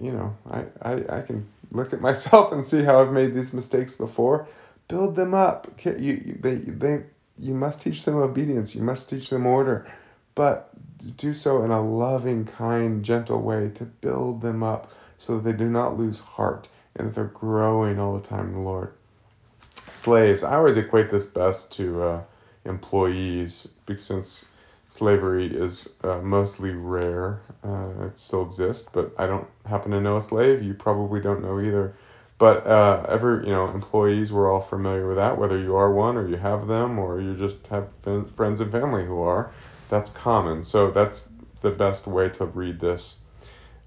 you 0.00 0.12
know, 0.12 0.36
I, 0.50 0.64
I, 0.82 1.18
I 1.18 1.22
can 1.22 1.46
look 1.70 1.92
at 1.92 2.00
myself 2.08 2.52
and 2.52 2.64
see 2.64 2.82
how 2.82 3.00
I've 3.00 3.12
made 3.12 3.34
these 3.34 3.52
mistakes 3.52 3.94
before. 3.94 4.48
Build 4.88 5.16
them 5.16 5.34
up. 5.34 5.70
You, 5.84 6.38
they, 6.40 6.56
they, 6.56 7.04
you 7.38 7.54
must 7.54 7.80
teach 7.80 8.04
them 8.04 8.16
obedience. 8.16 8.74
You 8.74 8.82
must 8.82 9.08
teach 9.08 9.30
them 9.30 9.46
order, 9.46 9.86
but 10.34 10.70
do 11.16 11.34
so 11.34 11.62
in 11.64 11.70
a 11.70 11.82
loving, 11.82 12.44
kind, 12.44 13.04
gentle 13.04 13.40
way 13.40 13.70
to 13.74 13.84
build 13.84 14.42
them 14.42 14.62
up 14.62 14.90
so 15.18 15.36
that 15.36 15.44
they 15.44 15.56
do 15.56 15.68
not 15.68 15.98
lose 15.98 16.20
heart 16.20 16.68
and 16.96 17.08
that 17.08 17.14
they're 17.14 17.24
growing 17.24 17.98
all 17.98 18.16
the 18.16 18.26
time 18.26 18.48
in 18.48 18.52
the 18.54 18.60
Lord. 18.60 18.92
Slaves. 19.90 20.42
I 20.42 20.56
always 20.56 20.76
equate 20.76 21.10
this 21.10 21.26
best 21.26 21.72
to 21.72 22.02
uh, 22.02 22.22
employees 22.64 23.68
since 23.98 24.44
slavery 24.94 25.48
is 25.48 25.88
uh, 26.04 26.18
mostly 26.18 26.70
rare. 26.70 27.40
Uh, 27.64 28.06
it 28.06 28.20
still 28.20 28.44
exists, 28.44 28.88
but 28.92 29.12
I 29.18 29.26
don't 29.26 29.48
happen 29.66 29.90
to 29.90 30.00
know 30.00 30.18
a 30.18 30.22
slave. 30.22 30.62
You 30.62 30.72
probably 30.72 31.20
don't 31.20 31.42
know 31.42 31.58
either. 31.58 31.96
But 32.38 32.64
uh, 32.64 33.04
every 33.08 33.44
you 33.44 33.52
know 33.52 33.68
employees, 33.70 34.32
we're 34.32 34.52
all 34.52 34.60
familiar 34.60 35.08
with 35.08 35.16
that. 35.16 35.36
Whether 35.36 35.58
you 35.58 35.74
are 35.74 35.92
one 35.92 36.16
or 36.16 36.28
you 36.28 36.36
have 36.36 36.68
them, 36.68 37.00
or 37.00 37.20
you 37.20 37.36
just 37.36 37.66
have 37.68 37.90
friends 38.36 38.60
and 38.60 38.70
family 38.70 39.04
who 39.04 39.20
are, 39.20 39.50
that's 39.88 40.10
common. 40.10 40.62
So 40.62 40.92
that's 40.92 41.22
the 41.60 41.70
best 41.70 42.06
way 42.06 42.28
to 42.28 42.44
read 42.44 42.78
this. 42.78 43.16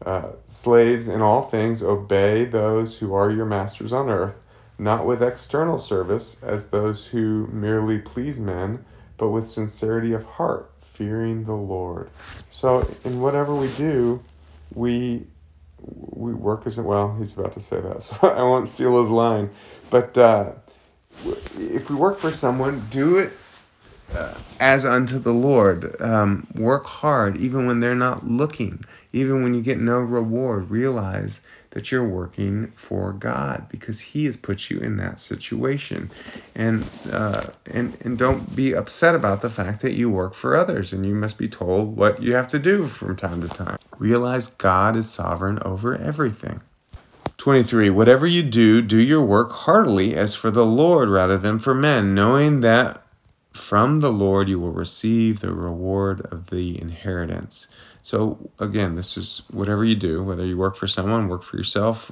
Uh, 0.06 0.32
slaves 0.46 1.08
in 1.08 1.22
all 1.22 1.42
things 1.42 1.82
obey 1.82 2.44
those 2.44 2.98
who 2.98 3.14
are 3.14 3.32
your 3.32 3.46
masters 3.46 3.94
on 3.94 4.10
earth, 4.10 4.36
not 4.78 5.06
with 5.06 5.24
external 5.24 5.78
service 5.78 6.36
as 6.44 6.68
those 6.68 7.08
who 7.08 7.48
merely 7.48 7.98
please 7.98 8.42
men, 8.42 8.84
but 9.18 9.30
with 9.30 9.50
sincerity 9.50 10.12
of 10.12 10.24
heart 10.24 10.70
fearing 10.98 11.46
the 11.46 11.54
Lord. 11.54 12.10
So 12.50 12.90
in 13.04 13.22
whatever 13.22 13.56
we 13.56 13.70
do, 13.70 14.24
we 14.74 15.26
we 15.80 16.34
work 16.34 16.66
as 16.66 16.78
well. 16.78 17.16
He's 17.20 17.38
about 17.38 17.54
to 17.54 17.60
say 17.60 17.80
that, 17.80 18.02
so 18.04 18.16
I 18.22 18.42
won't 18.42 18.68
steal 18.68 19.00
his 19.02 19.10
line. 19.10 19.52
But 19.90 20.18
uh, 20.18 20.52
if 21.58 21.90
we 21.90 21.96
work 21.96 22.20
for 22.20 22.32
someone, 22.32 22.88
do 22.90 23.18
it 23.18 23.32
as 24.60 24.86
unto 24.86 25.20
the 25.20 25.34
Lord. 25.34 26.00
Um, 26.02 26.48
work 26.56 26.86
hard, 26.86 27.38
even 27.38 27.68
when 27.68 27.80
they're 27.80 27.96
not 27.96 28.28
looking. 28.28 28.86
Even 29.14 29.44
when 29.44 29.54
you 29.54 29.62
get 29.62 29.80
no 29.80 30.00
reward, 30.00 30.70
realize 30.70 31.42
that 31.72 31.92
you're 31.92 32.08
working 32.08 32.72
for 32.76 33.14
God 33.14 33.68
because 33.70 34.02
He 34.02 34.26
has 34.26 34.38
put 34.38 34.70
you 34.70 34.80
in 34.80 34.98
that 34.98 35.20
situation, 35.20 36.12
and 36.56 36.88
uh, 37.12 37.48
and 37.68 37.98
and 38.02 38.18
don't 38.18 38.56
be 38.56 38.74
upset 38.74 39.16
about 39.16 39.42
the 39.42 39.50
fact 39.50 39.82
that 39.82 39.94
you 39.94 40.10
work 40.10 40.34
for 40.34 40.56
others 40.56 40.94
and 40.94 41.06
you 41.06 41.16
must 41.16 41.38
be 41.38 41.48
told 41.48 41.96
what 41.98 42.22
you 42.22 42.36
have 42.36 42.48
to 42.50 42.60
do 42.60 42.88
from 42.88 43.16
time 43.16 43.42
to 43.42 43.50
time. 43.50 43.78
Realize 44.00 44.50
God 44.50 44.96
is 44.96 45.10
sovereign 45.10 45.60
over 45.64 45.96
everything. 45.96 46.62
23. 47.38 47.92
Whatever 47.92 48.26
you 48.28 48.44
do, 48.44 48.82
do 48.82 48.98
your 48.98 49.22
work 49.22 49.52
heartily 49.52 50.16
as 50.16 50.36
for 50.36 50.52
the 50.52 50.66
Lord 50.66 51.10
rather 51.10 51.38
than 51.38 51.60
for 51.60 51.74
men, 51.74 52.16
knowing 52.16 52.62
that 52.62 53.04
from 53.58 54.00
the 54.00 54.12
Lord 54.12 54.48
you 54.48 54.60
will 54.60 54.72
receive 54.72 55.40
the 55.40 55.54
reward 55.54 56.22
of 56.32 56.50
the 56.50 56.80
inheritance. 56.82 57.68
So 58.04 58.38
again, 58.60 58.96
this 58.96 59.18
is 59.18 59.42
whatever 59.52 59.84
you 59.84 59.96
do, 59.96 60.24
whether 60.24 60.46
you 60.46 60.58
work 60.58 60.76
for 60.76 60.88
someone, 60.88 61.28
work 61.28 61.44
for 61.44 61.58
yourself, 61.58 62.12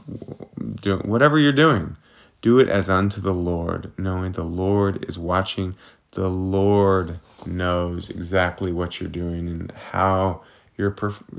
do 0.82 0.98
whatever 0.98 1.40
you're 1.40 1.54
doing, 1.54 1.96
do 2.42 2.60
it 2.60 2.68
as 2.68 2.90
unto 2.90 3.22
the 3.22 3.34
Lord, 3.34 3.92
knowing 3.98 4.34
the 4.34 4.44
Lord 4.44 5.06
is 5.08 5.18
watching. 5.18 5.76
The 6.12 6.30
Lord 6.30 7.20
knows 7.46 8.10
exactly 8.10 8.72
what 8.72 9.00
you're 9.00 9.10
doing 9.10 9.48
and 9.48 9.72
how 9.72 10.42
you're 10.78 10.96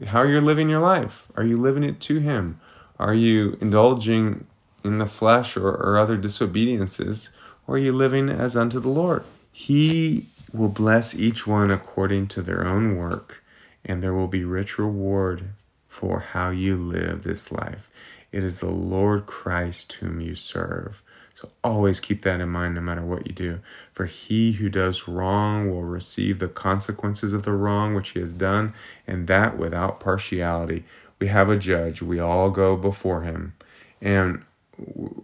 how 0.06 0.22
you're 0.22 0.40
living 0.40 0.68
your 0.68 0.80
life. 0.80 1.28
Are 1.36 1.44
you 1.44 1.60
living 1.60 1.84
it 1.84 2.00
to 2.00 2.18
Him? 2.18 2.58
Are 2.98 3.14
you 3.14 3.58
indulging 3.60 4.46
in 4.84 4.98
the 4.98 5.06
flesh 5.06 5.56
or, 5.56 5.68
or 5.68 5.98
other 5.98 6.16
disobediences? 6.16 7.30
Or 7.66 7.74
are 7.74 7.78
you 7.78 7.92
living 7.92 8.28
as 8.28 8.56
unto 8.56 8.80
the 8.80 8.88
Lord? 8.88 9.24
He 9.58 10.26
will 10.52 10.68
bless 10.68 11.14
each 11.14 11.46
one 11.46 11.70
according 11.70 12.28
to 12.28 12.42
their 12.42 12.66
own 12.66 12.94
work 12.94 13.42
and 13.86 14.02
there 14.02 14.12
will 14.12 14.28
be 14.28 14.44
rich 14.44 14.78
reward 14.78 15.44
for 15.88 16.20
how 16.20 16.50
you 16.50 16.76
live 16.76 17.22
this 17.22 17.50
life. 17.50 17.88
It 18.32 18.44
is 18.44 18.58
the 18.58 18.68
Lord 18.68 19.24
Christ 19.24 19.94
whom 19.94 20.20
you 20.20 20.34
serve. 20.34 21.02
So 21.34 21.48
always 21.64 22.00
keep 22.00 22.20
that 22.20 22.42
in 22.42 22.50
mind 22.50 22.74
no 22.74 22.82
matter 22.82 23.00
what 23.00 23.26
you 23.26 23.32
do. 23.32 23.60
For 23.94 24.04
he 24.04 24.52
who 24.52 24.68
does 24.68 25.08
wrong 25.08 25.70
will 25.70 25.84
receive 25.84 26.38
the 26.38 26.48
consequences 26.48 27.32
of 27.32 27.44
the 27.44 27.52
wrong 27.52 27.94
which 27.94 28.10
he 28.10 28.20
has 28.20 28.34
done, 28.34 28.74
and 29.06 29.26
that 29.26 29.56
without 29.56 30.00
partiality. 30.00 30.84
We 31.18 31.28
have 31.28 31.48
a 31.48 31.56
judge. 31.56 32.02
We 32.02 32.20
all 32.20 32.50
go 32.50 32.76
before 32.76 33.22
him. 33.22 33.54
And 34.02 34.44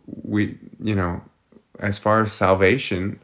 we, 0.07 0.57
you 0.83 0.95
know, 0.95 1.21
as 1.79 1.99
far 1.99 2.23
as 2.23 2.33
salvation, 2.33 3.21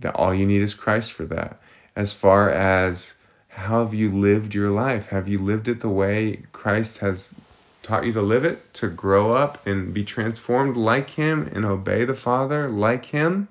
that 0.00 0.14
all 0.14 0.34
you 0.34 0.46
need 0.46 0.62
is 0.62 0.74
Christ 0.74 1.12
for 1.12 1.24
that. 1.26 1.60
As 1.96 2.12
far 2.12 2.50
as 2.50 3.14
how 3.48 3.84
have 3.84 3.94
you 3.94 4.10
lived 4.10 4.54
your 4.54 4.70
life? 4.70 5.08
Have 5.08 5.28
you 5.28 5.38
lived 5.38 5.68
it 5.68 5.80
the 5.80 5.88
way 5.88 6.42
Christ 6.52 6.98
has 6.98 7.34
taught 7.82 8.04
you 8.04 8.12
to 8.12 8.22
live 8.22 8.44
it? 8.44 8.74
To 8.74 8.88
grow 8.88 9.32
up 9.32 9.64
and 9.66 9.94
be 9.94 10.04
transformed 10.04 10.76
like 10.76 11.10
Him 11.10 11.48
and 11.52 11.64
obey 11.64 12.04
the 12.04 12.14
Father 12.14 12.68
like 12.68 13.06
Him? 13.06 13.48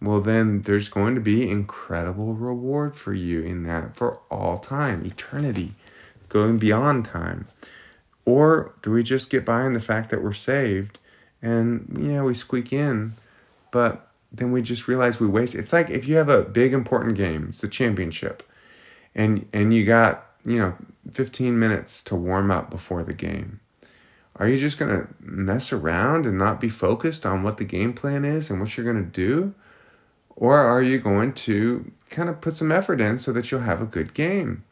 Well, 0.00 0.20
then 0.20 0.62
there's 0.62 0.88
going 0.88 1.14
to 1.14 1.20
be 1.20 1.48
incredible 1.50 2.34
reward 2.34 2.96
for 2.96 3.14
you 3.14 3.42
in 3.42 3.64
that 3.64 3.96
for 3.96 4.20
all 4.30 4.58
time, 4.58 5.04
eternity, 5.04 5.74
going 6.28 6.58
beyond 6.58 7.06
time. 7.06 7.46
Or 8.24 8.74
do 8.82 8.90
we 8.90 9.02
just 9.02 9.30
get 9.30 9.44
by 9.44 9.66
in 9.66 9.72
the 9.72 9.80
fact 9.80 10.10
that 10.10 10.22
we're 10.22 10.32
saved 10.32 10.98
and, 11.40 11.96
you 11.98 12.12
know, 12.12 12.24
we 12.24 12.34
squeak 12.34 12.72
in, 12.72 13.12
but 13.70 14.05
then 14.32 14.52
we 14.52 14.62
just 14.62 14.88
realize 14.88 15.20
we 15.20 15.26
waste. 15.26 15.54
It's 15.54 15.72
like 15.72 15.90
if 15.90 16.06
you 16.08 16.16
have 16.16 16.28
a 16.28 16.42
big 16.42 16.72
important 16.72 17.16
game, 17.16 17.46
it's 17.48 17.60
the 17.60 17.68
championship 17.68 18.42
and 19.16 19.48
and 19.52 19.74
you 19.74 19.84
got 19.84 20.26
you 20.44 20.58
know 20.58 20.74
15 21.10 21.58
minutes 21.58 22.02
to 22.04 22.14
warm 22.14 22.52
up 22.52 22.70
before 22.70 23.02
the 23.02 23.14
game. 23.14 23.58
Are 24.36 24.46
you 24.46 24.58
just 24.58 24.78
to 24.94 25.08
mess 25.18 25.72
around 25.72 26.26
and 26.26 26.38
not 26.38 26.60
be 26.60 26.68
focused 26.68 27.24
on 27.24 27.42
what 27.42 27.56
the 27.56 27.64
game 27.64 27.94
plan 27.94 28.24
is 28.24 28.50
and 28.50 28.60
what 28.60 28.76
you're 28.76 28.84
to 29.02 29.10
do? 29.10 29.54
Or 30.36 30.58
are 30.58 30.82
you 30.82 30.98
going 30.98 31.32
to 31.32 31.90
kind 32.10 32.28
of 32.28 32.42
put 32.42 32.52
some 32.52 32.70
effort 32.70 33.00
in 33.00 33.16
so 33.16 33.32
that 33.32 33.50
you'll 33.50 33.62
have 33.62 33.80
a 33.80 33.86
good 33.86 34.12
game? 34.12 34.64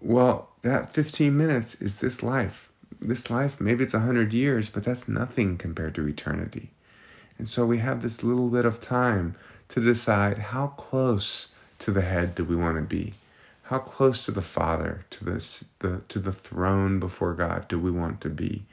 Well 0.00 0.50
that 0.62 0.92
15 0.92 1.36
minutes 1.36 1.76
is 1.76 1.96
this 1.96 2.22
life. 2.22 2.68
This 3.00 3.30
life 3.30 3.60
maybe 3.60 3.84
it's 3.84 3.94
100 3.94 4.32
years 4.32 4.68
but 4.68 4.84
that's 4.84 5.08
nothing 5.08 5.56
compared 5.56 5.94
to 5.94 6.08
eternity 6.08 6.70
and 7.38 7.48
so 7.48 7.66
we 7.66 7.78
have 7.78 8.02
this 8.02 8.22
little 8.22 8.48
bit 8.48 8.64
of 8.64 8.80
time 8.80 9.34
to 9.68 9.80
decide 9.80 10.38
how 10.38 10.68
close 10.68 11.48
to 11.78 11.90
the 11.90 12.02
head 12.02 12.34
do 12.34 12.44
we 12.44 12.56
want 12.56 12.76
to 12.76 12.82
be 12.82 13.14
how 13.72 13.78
close 13.78 14.22
to 14.26 14.30
the 14.30 14.42
Father, 14.42 15.06
to 15.08 15.24
this, 15.24 15.64
the 15.78 16.02
to 16.08 16.18
the 16.18 16.30
throne 16.30 17.00
before 17.00 17.32
God 17.32 17.68
do 17.68 17.78
we 17.78 17.90
want 17.90 18.20
to 18.20 18.28
be? 18.28 18.64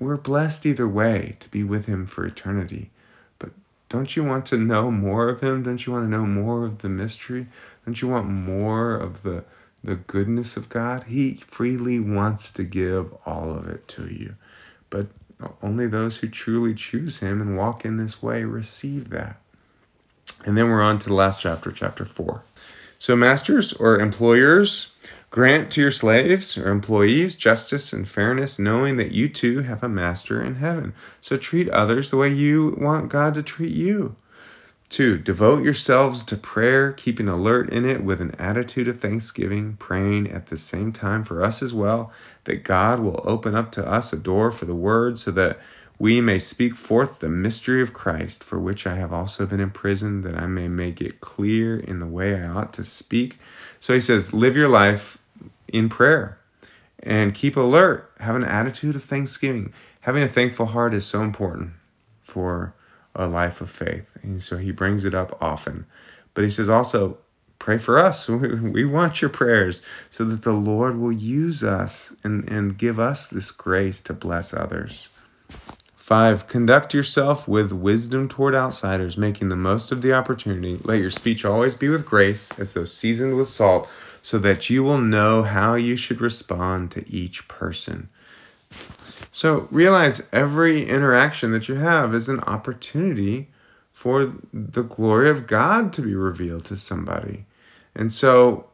We're 0.00 0.16
blessed 0.16 0.66
either 0.66 0.88
way 0.88 1.36
to 1.38 1.48
be 1.48 1.62
with 1.62 1.86
Him 1.86 2.04
for 2.04 2.26
eternity. 2.26 2.90
But 3.38 3.50
don't 3.88 4.16
you 4.16 4.24
want 4.24 4.44
to 4.46 4.56
know 4.56 4.90
more 4.90 5.28
of 5.28 5.40
Him? 5.40 5.62
Don't 5.62 5.86
you 5.86 5.92
want 5.92 6.04
to 6.04 6.10
know 6.10 6.26
more 6.26 6.64
of 6.64 6.78
the 6.78 6.88
mystery? 6.88 7.46
Don't 7.84 8.02
you 8.02 8.08
want 8.08 8.26
more 8.28 8.96
of 8.96 9.22
the 9.22 9.44
the 9.84 9.94
goodness 9.94 10.56
of 10.56 10.68
God? 10.68 11.04
He 11.04 11.34
freely 11.46 12.00
wants 12.00 12.50
to 12.52 12.64
give 12.64 13.14
all 13.24 13.54
of 13.54 13.68
it 13.68 13.86
to 13.88 14.08
you. 14.12 14.34
But 14.90 15.06
only 15.62 15.86
those 15.86 16.18
who 16.18 16.28
truly 16.28 16.74
choose 16.74 17.18
Him 17.18 17.40
and 17.40 17.56
walk 17.56 17.84
in 17.84 17.96
this 17.96 18.22
way 18.22 18.44
receive 18.44 19.10
that. 19.10 19.40
And 20.44 20.56
then 20.56 20.68
we're 20.68 20.82
on 20.82 20.98
to 21.00 21.08
the 21.08 21.14
last 21.14 21.40
chapter, 21.40 21.72
chapter 21.72 22.04
4. 22.04 22.42
So, 22.98 23.14
masters 23.14 23.72
or 23.74 23.98
employers, 23.98 24.92
grant 25.30 25.70
to 25.72 25.82
your 25.82 25.90
slaves 25.90 26.56
or 26.56 26.70
employees 26.70 27.34
justice 27.34 27.92
and 27.92 28.08
fairness, 28.08 28.58
knowing 28.58 28.96
that 28.96 29.12
you 29.12 29.28
too 29.28 29.62
have 29.62 29.82
a 29.82 29.88
master 29.88 30.42
in 30.42 30.56
heaven. 30.56 30.94
So, 31.20 31.36
treat 31.36 31.68
others 31.70 32.10
the 32.10 32.16
way 32.16 32.30
you 32.30 32.74
want 32.78 33.10
God 33.10 33.34
to 33.34 33.42
treat 33.42 33.74
you. 33.74 34.16
Two, 34.88 35.18
devote 35.18 35.64
yourselves 35.64 36.22
to 36.24 36.36
prayer, 36.36 36.92
keeping 36.92 37.28
alert 37.28 37.70
in 37.70 37.84
it 37.84 38.04
with 38.04 38.20
an 38.20 38.36
attitude 38.38 38.86
of 38.86 39.00
thanksgiving, 39.00 39.76
praying 39.78 40.30
at 40.30 40.46
the 40.46 40.56
same 40.56 40.92
time 40.92 41.24
for 41.24 41.42
us 41.42 41.60
as 41.60 41.74
well, 41.74 42.12
that 42.44 42.62
God 42.62 43.00
will 43.00 43.20
open 43.24 43.56
up 43.56 43.72
to 43.72 43.86
us 43.86 44.12
a 44.12 44.16
door 44.16 44.52
for 44.52 44.64
the 44.64 44.76
word 44.76 45.18
so 45.18 45.32
that 45.32 45.58
we 45.98 46.20
may 46.20 46.38
speak 46.38 46.76
forth 46.76 47.18
the 47.18 47.28
mystery 47.28 47.82
of 47.82 47.94
Christ, 47.94 48.44
for 48.44 48.60
which 48.60 48.86
I 48.86 48.96
have 48.96 49.12
also 49.12 49.44
been 49.44 49.60
imprisoned, 49.60 50.24
that 50.24 50.36
I 50.36 50.46
may 50.46 50.68
make 50.68 51.00
it 51.00 51.20
clear 51.20 51.80
in 51.80 51.98
the 51.98 52.06
way 52.06 52.40
I 52.40 52.46
ought 52.46 52.72
to 52.74 52.84
speak. 52.84 53.38
So 53.80 53.92
he 53.94 54.00
says, 54.00 54.32
live 54.32 54.56
your 54.56 54.68
life 54.68 55.18
in 55.66 55.88
prayer 55.88 56.38
and 57.02 57.34
keep 57.34 57.56
alert. 57.56 58.12
Have 58.20 58.36
an 58.36 58.44
attitude 58.44 58.94
of 58.94 59.04
thanksgiving. 59.04 59.72
Having 60.02 60.22
a 60.22 60.28
thankful 60.28 60.66
heart 60.66 60.94
is 60.94 61.06
so 61.06 61.22
important 61.22 61.72
for 62.22 62.74
a 63.16 63.26
life 63.26 63.60
of 63.60 63.70
faith. 63.70 64.06
And 64.22 64.42
so 64.42 64.56
he 64.56 64.70
brings 64.70 65.04
it 65.04 65.14
up 65.14 65.36
often. 65.40 65.86
But 66.34 66.44
he 66.44 66.50
says 66.50 66.68
also, 66.68 67.18
pray 67.58 67.78
for 67.78 67.98
us. 67.98 68.28
We 68.28 68.84
want 68.84 69.20
your 69.20 69.30
prayers 69.30 69.82
so 70.10 70.24
that 70.24 70.42
the 70.42 70.52
Lord 70.52 70.98
will 70.98 71.12
use 71.12 71.64
us 71.64 72.14
and, 72.22 72.48
and 72.48 72.78
give 72.78 73.00
us 73.00 73.26
this 73.28 73.50
grace 73.50 74.00
to 74.02 74.12
bless 74.12 74.54
others. 74.54 75.08
Five, 76.06 76.46
conduct 76.46 76.94
yourself 76.94 77.48
with 77.48 77.72
wisdom 77.72 78.28
toward 78.28 78.54
outsiders, 78.54 79.18
making 79.18 79.48
the 79.48 79.56
most 79.56 79.90
of 79.90 80.02
the 80.02 80.12
opportunity. 80.12 80.78
Let 80.84 81.00
your 81.00 81.10
speech 81.10 81.44
always 81.44 81.74
be 81.74 81.88
with 81.88 82.06
grace, 82.06 82.52
as 82.60 82.74
though 82.74 82.84
seasoned 82.84 83.36
with 83.36 83.48
salt, 83.48 83.88
so 84.22 84.38
that 84.38 84.70
you 84.70 84.84
will 84.84 84.98
know 84.98 85.42
how 85.42 85.74
you 85.74 85.96
should 85.96 86.20
respond 86.20 86.92
to 86.92 87.10
each 87.10 87.48
person. 87.48 88.08
So 89.36 89.68
realize 89.70 90.26
every 90.32 90.88
interaction 90.88 91.52
that 91.52 91.68
you 91.68 91.74
have 91.74 92.14
is 92.14 92.30
an 92.30 92.40
opportunity 92.44 93.50
for 93.92 94.32
the 94.50 94.80
glory 94.80 95.28
of 95.28 95.46
God 95.46 95.92
to 95.92 96.00
be 96.00 96.14
revealed 96.14 96.64
to 96.64 96.76
somebody. 96.78 97.44
And 97.94 98.10
so 98.10 98.70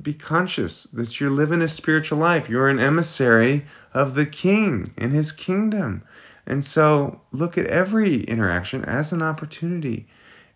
be 0.00 0.14
conscious 0.14 0.84
that 0.84 1.20
you're 1.20 1.28
living 1.28 1.60
a 1.60 1.68
spiritual 1.68 2.16
life. 2.16 2.48
You're 2.48 2.70
an 2.70 2.78
emissary 2.78 3.66
of 3.92 4.14
the 4.14 4.24
king 4.24 4.94
and 4.96 5.12
his 5.12 5.32
kingdom. 5.32 6.02
And 6.46 6.64
so 6.64 7.20
look 7.30 7.58
at 7.58 7.66
every 7.66 8.22
interaction 8.22 8.86
as 8.86 9.12
an 9.12 9.20
opportunity 9.20 10.06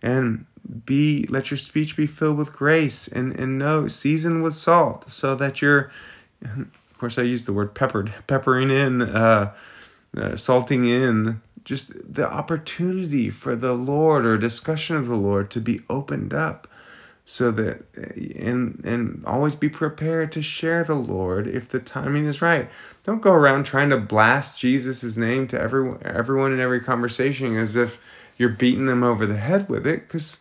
and 0.00 0.46
be 0.86 1.26
let 1.28 1.50
your 1.50 1.58
speech 1.58 1.98
be 1.98 2.06
filled 2.06 2.38
with 2.38 2.54
grace 2.54 3.08
and 3.08 3.38
and 3.38 3.58
no 3.58 3.88
season 3.88 4.40
with 4.40 4.54
salt 4.54 5.10
so 5.10 5.34
that 5.34 5.60
you're 5.60 5.92
of 6.96 7.00
course 7.00 7.18
I 7.18 7.22
use 7.22 7.44
the 7.44 7.52
word 7.52 7.74
peppered 7.74 8.10
peppering 8.26 8.70
in 8.70 9.02
uh, 9.02 9.52
uh, 10.16 10.34
salting 10.34 10.86
in. 10.86 11.42
Just 11.62 11.92
the 12.10 12.26
opportunity 12.26 13.28
for 13.28 13.54
the 13.54 13.74
Lord 13.74 14.24
or 14.24 14.38
discussion 14.38 14.96
of 14.96 15.06
the 15.06 15.16
Lord 15.16 15.50
to 15.50 15.60
be 15.60 15.80
opened 15.90 16.32
up 16.32 16.66
so 17.26 17.50
that 17.50 17.82
and 17.94 18.82
and 18.82 19.22
always 19.26 19.54
be 19.54 19.68
prepared 19.68 20.32
to 20.32 20.40
share 20.40 20.84
the 20.84 20.94
lord 20.94 21.46
if 21.46 21.68
the 21.68 21.80
timing 21.80 22.24
is 22.24 22.40
right. 22.40 22.70
Don't 23.04 23.20
go 23.20 23.32
around 23.32 23.64
trying 23.64 23.90
to 23.90 23.98
blast 23.98 24.58
jesus' 24.58 25.18
name 25.18 25.48
to 25.48 25.60
everyone 25.60 26.00
everyone 26.02 26.52
in 26.52 26.60
every 26.60 26.80
conversation 26.80 27.56
as 27.56 27.76
if 27.76 28.00
you're 28.38 28.48
beating 28.48 28.86
them 28.86 29.02
over 29.02 29.26
the 29.26 29.36
head 29.36 29.68
with 29.68 29.86
it 29.86 30.06
because 30.06 30.38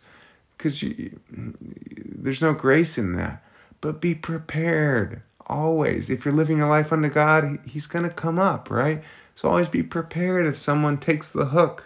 because 0.58 0.82
there's 1.30 2.42
no 2.42 2.54
grace 2.54 2.98
in 2.98 3.14
that. 3.14 3.44
But 3.82 4.00
be 4.00 4.16
prepared 4.16 5.22
always 5.48 6.10
if 6.10 6.26
you're 6.26 6.34
living 6.34 6.58
your 6.58 6.68
life 6.68 6.92
unto 6.92 7.10
god 7.10 7.60
he's 7.66 7.88
going 7.88 8.04
to 8.04 8.14
come 8.14 8.40
up 8.40 8.70
right 8.70 9.04
so 9.36 9.50
always 9.50 9.70
be 9.70 9.84
prepared 9.84 10.46
if 10.46 10.56
someone 10.56 10.98
takes 10.98 11.30
the 11.30 11.46
hook 11.46 11.86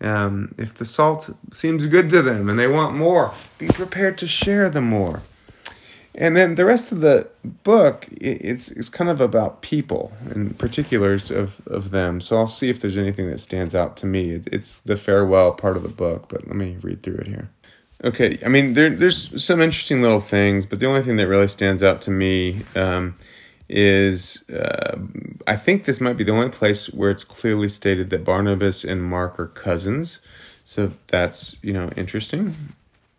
um, 0.00 0.54
if 0.56 0.74
the 0.74 0.84
salt 0.84 1.30
seems 1.52 1.86
good 1.86 2.08
to 2.10 2.22
them 2.22 2.48
and 2.48 2.58
they 2.58 2.66
want 2.66 2.96
more, 2.96 3.34
be 3.58 3.68
prepared 3.68 4.16
to 4.18 4.26
share 4.26 4.70
the 4.70 4.80
more. 4.80 5.22
And 6.14 6.36
then 6.36 6.56
the 6.56 6.64
rest 6.64 6.90
of 6.90 7.02
the 7.02 7.28
book 7.44 8.06
it's, 8.20 8.70
it's 8.70 8.88
kind 8.88 9.08
of 9.08 9.20
about 9.20 9.62
people 9.62 10.12
and 10.28 10.58
particulars 10.58 11.30
of, 11.30 11.60
of 11.66 11.90
them. 11.90 12.20
So 12.20 12.36
I'll 12.36 12.48
see 12.48 12.68
if 12.68 12.80
there's 12.80 12.96
anything 12.96 13.30
that 13.30 13.38
stands 13.38 13.74
out 13.74 13.96
to 13.98 14.06
me. 14.06 14.40
It's 14.50 14.78
the 14.78 14.96
farewell 14.96 15.52
part 15.52 15.76
of 15.76 15.82
the 15.82 15.88
book, 15.88 16.26
but 16.28 16.46
let 16.46 16.56
me 16.56 16.78
read 16.80 17.02
through 17.02 17.16
it 17.16 17.26
here. 17.28 17.50
Okay, 18.02 18.38
I 18.44 18.48
mean, 18.48 18.74
there, 18.74 18.90
there's 18.90 19.44
some 19.44 19.60
interesting 19.60 20.00
little 20.00 20.22
things, 20.22 20.64
but 20.64 20.80
the 20.80 20.86
only 20.86 21.02
thing 21.02 21.16
that 21.16 21.28
really 21.28 21.48
stands 21.48 21.82
out 21.82 22.00
to 22.02 22.10
me 22.10 22.62
um, 22.74 23.14
is 23.68 24.42
uh, 24.50 24.96
I 25.46 25.56
think 25.56 25.84
this 25.84 26.00
might 26.00 26.16
be 26.16 26.24
the 26.24 26.32
only 26.32 26.48
place 26.48 26.86
where 26.94 27.10
it's 27.10 27.24
clearly 27.24 27.68
stated 27.68 28.08
that 28.10 28.24
Barnabas 28.24 28.84
and 28.84 29.02
Mark 29.02 29.38
are 29.38 29.48
cousins. 29.48 30.20
So 30.64 30.92
that's 31.08 31.56
you 31.62 31.74
know 31.74 31.90
interesting. 31.96 32.54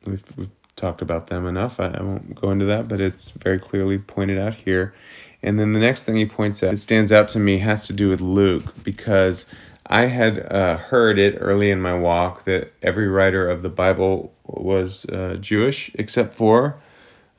We've, 0.08 0.24
we've 0.36 0.50
talked 0.76 1.04
about 1.04 1.28
them 1.28 1.46
enough. 1.46 1.80
I, 1.80 1.90
I 1.90 2.02
won't 2.02 2.34
go 2.34 2.50
into 2.50 2.66
that, 2.66 2.88
but 2.88 3.00
it's 3.00 3.30
very 3.32 3.60
clearly 3.60 4.00
pointed 4.00 4.40
out 4.40 4.56
here. 4.56 4.96
And 5.44 5.60
then 5.60 5.74
the 5.74 5.80
next 5.80 6.04
thing 6.06 6.16
he 6.16 6.26
points 6.26 6.64
out, 6.64 6.74
it 6.74 6.78
stands 6.78 7.12
out 7.12 7.28
to 7.30 7.40
me, 7.40 7.60
has 7.60 7.86
to 7.88 7.94
do 7.94 8.10
with 8.10 8.22
Luke 8.22 8.74
because 8.84 9.46
I 9.92 10.06
had 10.06 10.40
uh, 10.50 10.78
heard 10.78 11.20
it 11.20 11.36
early 11.42 11.70
in 11.70 11.82
my 11.82 11.94
walk 11.94 12.46
that 12.46 12.72
every 12.82 13.10
writer 13.10 13.50
of 13.50 13.62
the 13.62 13.70
Bible 13.70 14.34
was 14.46 15.06
uh, 15.06 15.36
Jewish 15.40 15.92
except 15.96 16.34
for 16.34 16.82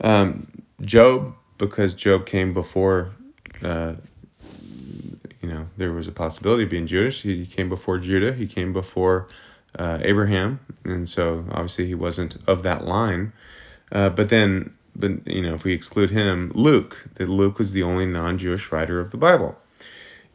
um, 0.03 0.63
Job, 0.83 1.35
because 1.57 1.95
Job 1.95 2.27
came 2.27 2.53
before, 2.53 3.13
uh, 3.65 3.95
you 5.41 5.49
know, 5.49 5.67
there 5.79 5.93
was 5.93 6.07
a 6.07 6.13
possibility 6.13 6.65
of 6.65 6.71
being 6.71 6.87
Jewish. 6.87 7.23
He 7.23 7.47
came 7.47 7.71
before 7.71 7.99
Judah. 7.99 8.35
He 8.35 8.47
came 8.47 8.75
before 8.75 9.29
uh, 9.79 10.01
Abraham, 10.03 10.61
and 10.85 11.09
so 11.09 11.47
obviously 11.53 11.87
he 11.87 11.95
wasn't 11.95 12.37
of 12.47 12.63
that 12.65 12.85
line. 12.85 13.33
Uh, 13.91 14.11
but 14.11 14.29
then, 14.29 14.77
but 14.95 15.27
you 15.27 15.41
know, 15.41 15.55
if 15.55 15.65
we 15.65 15.73
exclude 15.73 16.11
him, 16.11 16.53
Luke, 16.55 17.09
that 17.15 17.31
Luke 17.31 17.59
was 17.59 17.73
the 17.73 17.83
only 17.83 18.05
non-Jewish 18.05 18.71
writer 18.71 19.01
of 19.01 19.11
the 19.11 19.17
Bible. 19.17 19.57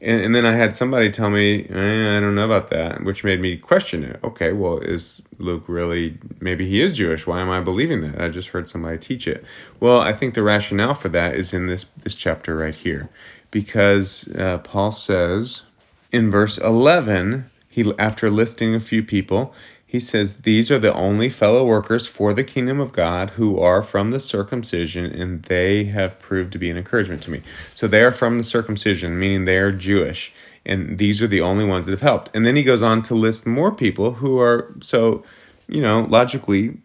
And, 0.01 0.21
and 0.21 0.35
then 0.35 0.45
I 0.45 0.53
had 0.53 0.75
somebody 0.75 1.11
tell 1.11 1.29
me, 1.29 1.67
eh, 1.69 2.17
I 2.17 2.19
don't 2.19 2.35
know 2.35 2.45
about 2.45 2.69
that, 2.69 3.03
which 3.03 3.23
made 3.23 3.41
me 3.41 3.57
question 3.57 4.03
it. 4.03 4.19
Okay, 4.23 4.53
well, 4.53 4.79
is 4.79 5.21
Luke 5.39 5.63
really, 5.67 6.17
maybe 6.39 6.67
he 6.67 6.81
is 6.81 6.93
Jewish. 6.93 7.25
Why 7.25 7.41
am 7.41 7.49
I 7.49 7.61
believing 7.61 8.01
that? 8.01 8.21
I 8.21 8.29
just 8.29 8.49
heard 8.49 8.69
somebody 8.69 8.97
teach 8.97 9.27
it. 9.27 9.43
Well, 9.79 9.99
I 9.99 10.13
think 10.13 10.33
the 10.33 10.43
rationale 10.43 10.93
for 10.93 11.09
that 11.09 11.35
is 11.35 11.53
in 11.53 11.67
this, 11.67 11.85
this 12.03 12.15
chapter 12.15 12.55
right 12.55 12.75
here. 12.75 13.09
Because 13.49 14.27
uh, 14.35 14.59
Paul 14.59 14.91
says 14.91 15.63
in 16.11 16.29
verse 16.29 16.57
11, 16.57 17.49
he 17.69 17.93
after 17.97 18.29
listing 18.29 18.75
a 18.75 18.79
few 18.79 19.03
people, 19.03 19.53
he 19.89 20.01
says, 20.01 20.35
These 20.41 20.69
are 20.69 20.77
the 20.77 20.93
only 20.93 21.29
fellow 21.29 21.65
workers 21.65 22.05
for 22.05 22.33
the 22.33 22.43
kingdom 22.43 22.81
of 22.81 22.91
God 22.91 23.31
who 23.31 23.57
are 23.57 23.81
from 23.81 24.11
the 24.11 24.19
circumcision, 24.19 25.05
and 25.05 25.41
they 25.43 25.85
have 25.85 26.19
proved 26.19 26.51
to 26.51 26.59
be 26.59 26.69
an 26.69 26.77
encouragement 26.77 27.23
to 27.23 27.31
me. 27.31 27.41
So 27.73 27.87
they 27.87 28.01
are 28.01 28.11
from 28.11 28.37
the 28.37 28.43
circumcision, 28.43 29.17
meaning 29.17 29.45
they 29.45 29.57
are 29.57 29.71
Jewish, 29.71 30.33
and 30.65 30.97
these 30.97 31.21
are 31.21 31.27
the 31.27 31.39
only 31.39 31.63
ones 31.63 31.85
that 31.85 31.91
have 31.91 32.01
helped. 32.01 32.29
And 32.33 32.45
then 32.45 32.57
he 32.57 32.63
goes 32.63 32.81
on 32.81 33.01
to 33.03 33.15
list 33.15 33.47
more 33.47 33.73
people 33.73 34.11
who 34.15 34.39
are, 34.41 34.73
so, 34.81 35.23
you 35.69 35.81
know, 35.81 36.01
logically, 36.01 36.77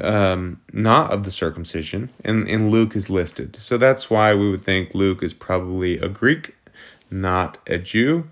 um, 0.00 0.60
not 0.72 1.10
of 1.10 1.24
the 1.24 1.32
circumcision, 1.32 2.08
and, 2.24 2.48
and 2.48 2.70
Luke 2.70 2.94
is 2.94 3.10
listed. 3.10 3.56
So 3.56 3.78
that's 3.78 4.08
why 4.08 4.32
we 4.32 4.48
would 4.48 4.64
think 4.64 4.94
Luke 4.94 5.24
is 5.24 5.34
probably 5.34 5.98
a 5.98 6.08
Greek, 6.08 6.54
not 7.10 7.58
a 7.66 7.78
Jew. 7.78 8.30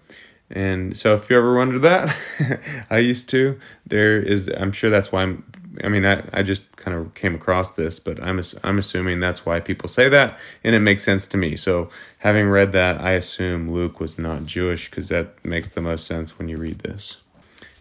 And 0.52 0.96
so 0.96 1.14
if 1.14 1.30
you 1.30 1.36
ever 1.36 1.54
wonder 1.54 1.78
that, 1.80 2.14
I 2.90 2.98
used 2.98 3.30
to. 3.30 3.58
There 3.86 4.20
is, 4.20 4.50
I'm 4.56 4.72
sure 4.72 4.90
that's 4.90 5.10
why 5.10 5.22
I'm. 5.22 5.44
I 5.82 5.88
mean, 5.88 6.04
I, 6.04 6.22
I 6.34 6.42
just 6.42 6.76
kind 6.76 6.94
of 6.94 7.14
came 7.14 7.34
across 7.34 7.72
this, 7.72 7.98
but 7.98 8.22
I'm 8.22 8.40
I'm 8.62 8.78
assuming 8.78 9.20
that's 9.20 9.46
why 9.46 9.58
people 9.60 9.88
say 9.88 10.10
that, 10.10 10.38
and 10.62 10.74
it 10.74 10.80
makes 10.80 11.02
sense 11.02 11.26
to 11.28 11.38
me. 11.38 11.56
So 11.56 11.88
having 12.18 12.48
read 12.48 12.72
that, 12.72 13.00
I 13.00 13.12
assume 13.12 13.72
Luke 13.72 13.98
was 13.98 14.18
not 14.18 14.44
Jewish 14.44 14.90
because 14.90 15.08
that 15.08 15.42
makes 15.44 15.70
the 15.70 15.80
most 15.80 16.06
sense 16.06 16.38
when 16.38 16.48
you 16.48 16.58
read 16.58 16.80
this. 16.80 17.16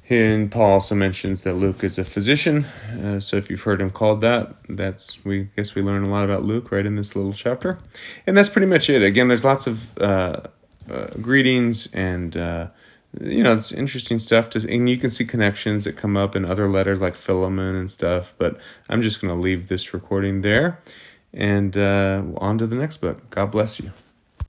And 0.10 0.52
Paul 0.52 0.72
also 0.72 0.96
mentions 0.96 1.44
that 1.44 1.54
Luke 1.54 1.84
is 1.84 1.98
a 1.98 2.04
physician. 2.04 2.66
Uh, 3.02 3.20
so 3.20 3.38
if 3.38 3.50
you've 3.50 3.62
heard 3.62 3.80
him 3.80 3.90
called 3.90 4.22
that, 4.22 4.54
that's 4.70 5.24
we 5.26 5.50
guess 5.56 5.76
we 5.76 5.82
learn 5.82 6.04
a 6.04 6.10
lot 6.10 6.24
about 6.24 6.44
Luke 6.44 6.72
right 6.72 6.86
in 6.86 6.96
this 6.96 7.16
little 7.16 7.34
chapter, 7.34 7.78
and 8.26 8.38
that's 8.38 8.50
pretty 8.50 8.68
much 8.68 8.90
it. 8.90 9.04
Again, 9.04 9.28
there's 9.28 9.44
lots 9.44 9.68
of. 9.68 9.98
Uh, 9.98 10.42
uh, 10.90 11.08
greetings 11.22 11.88
and 11.94 12.38
uh, 12.38 12.68
you 13.20 13.44
know 13.44 13.54
it's 13.54 13.72
interesting 13.72 14.20
stuff 14.20 14.50
to 14.50 14.68
and 14.70 14.90
you 14.90 14.98
can 14.98 15.10
see 15.10 15.26
connections 15.26 15.84
that 15.84 15.98
come 15.98 16.16
up 16.16 16.36
in 16.36 16.46
other 16.46 16.70
letters 16.70 17.02
like 17.02 17.16
philemon 17.16 17.76
and 17.76 17.92
stuff 17.92 18.34
but 18.38 18.58
i'm 18.90 19.02
just 19.02 19.22
going 19.22 19.34
to 19.34 19.40
leave 19.40 19.68
this 19.68 19.94
recording 19.94 20.42
there 20.42 20.80
and 21.34 21.78
uh, 21.78 22.24
on 22.38 22.58
to 22.58 22.68
the 22.68 22.76
next 22.76 22.98
book. 22.98 23.30
God 23.30 23.52
bless 23.52 23.80
you 23.80 23.92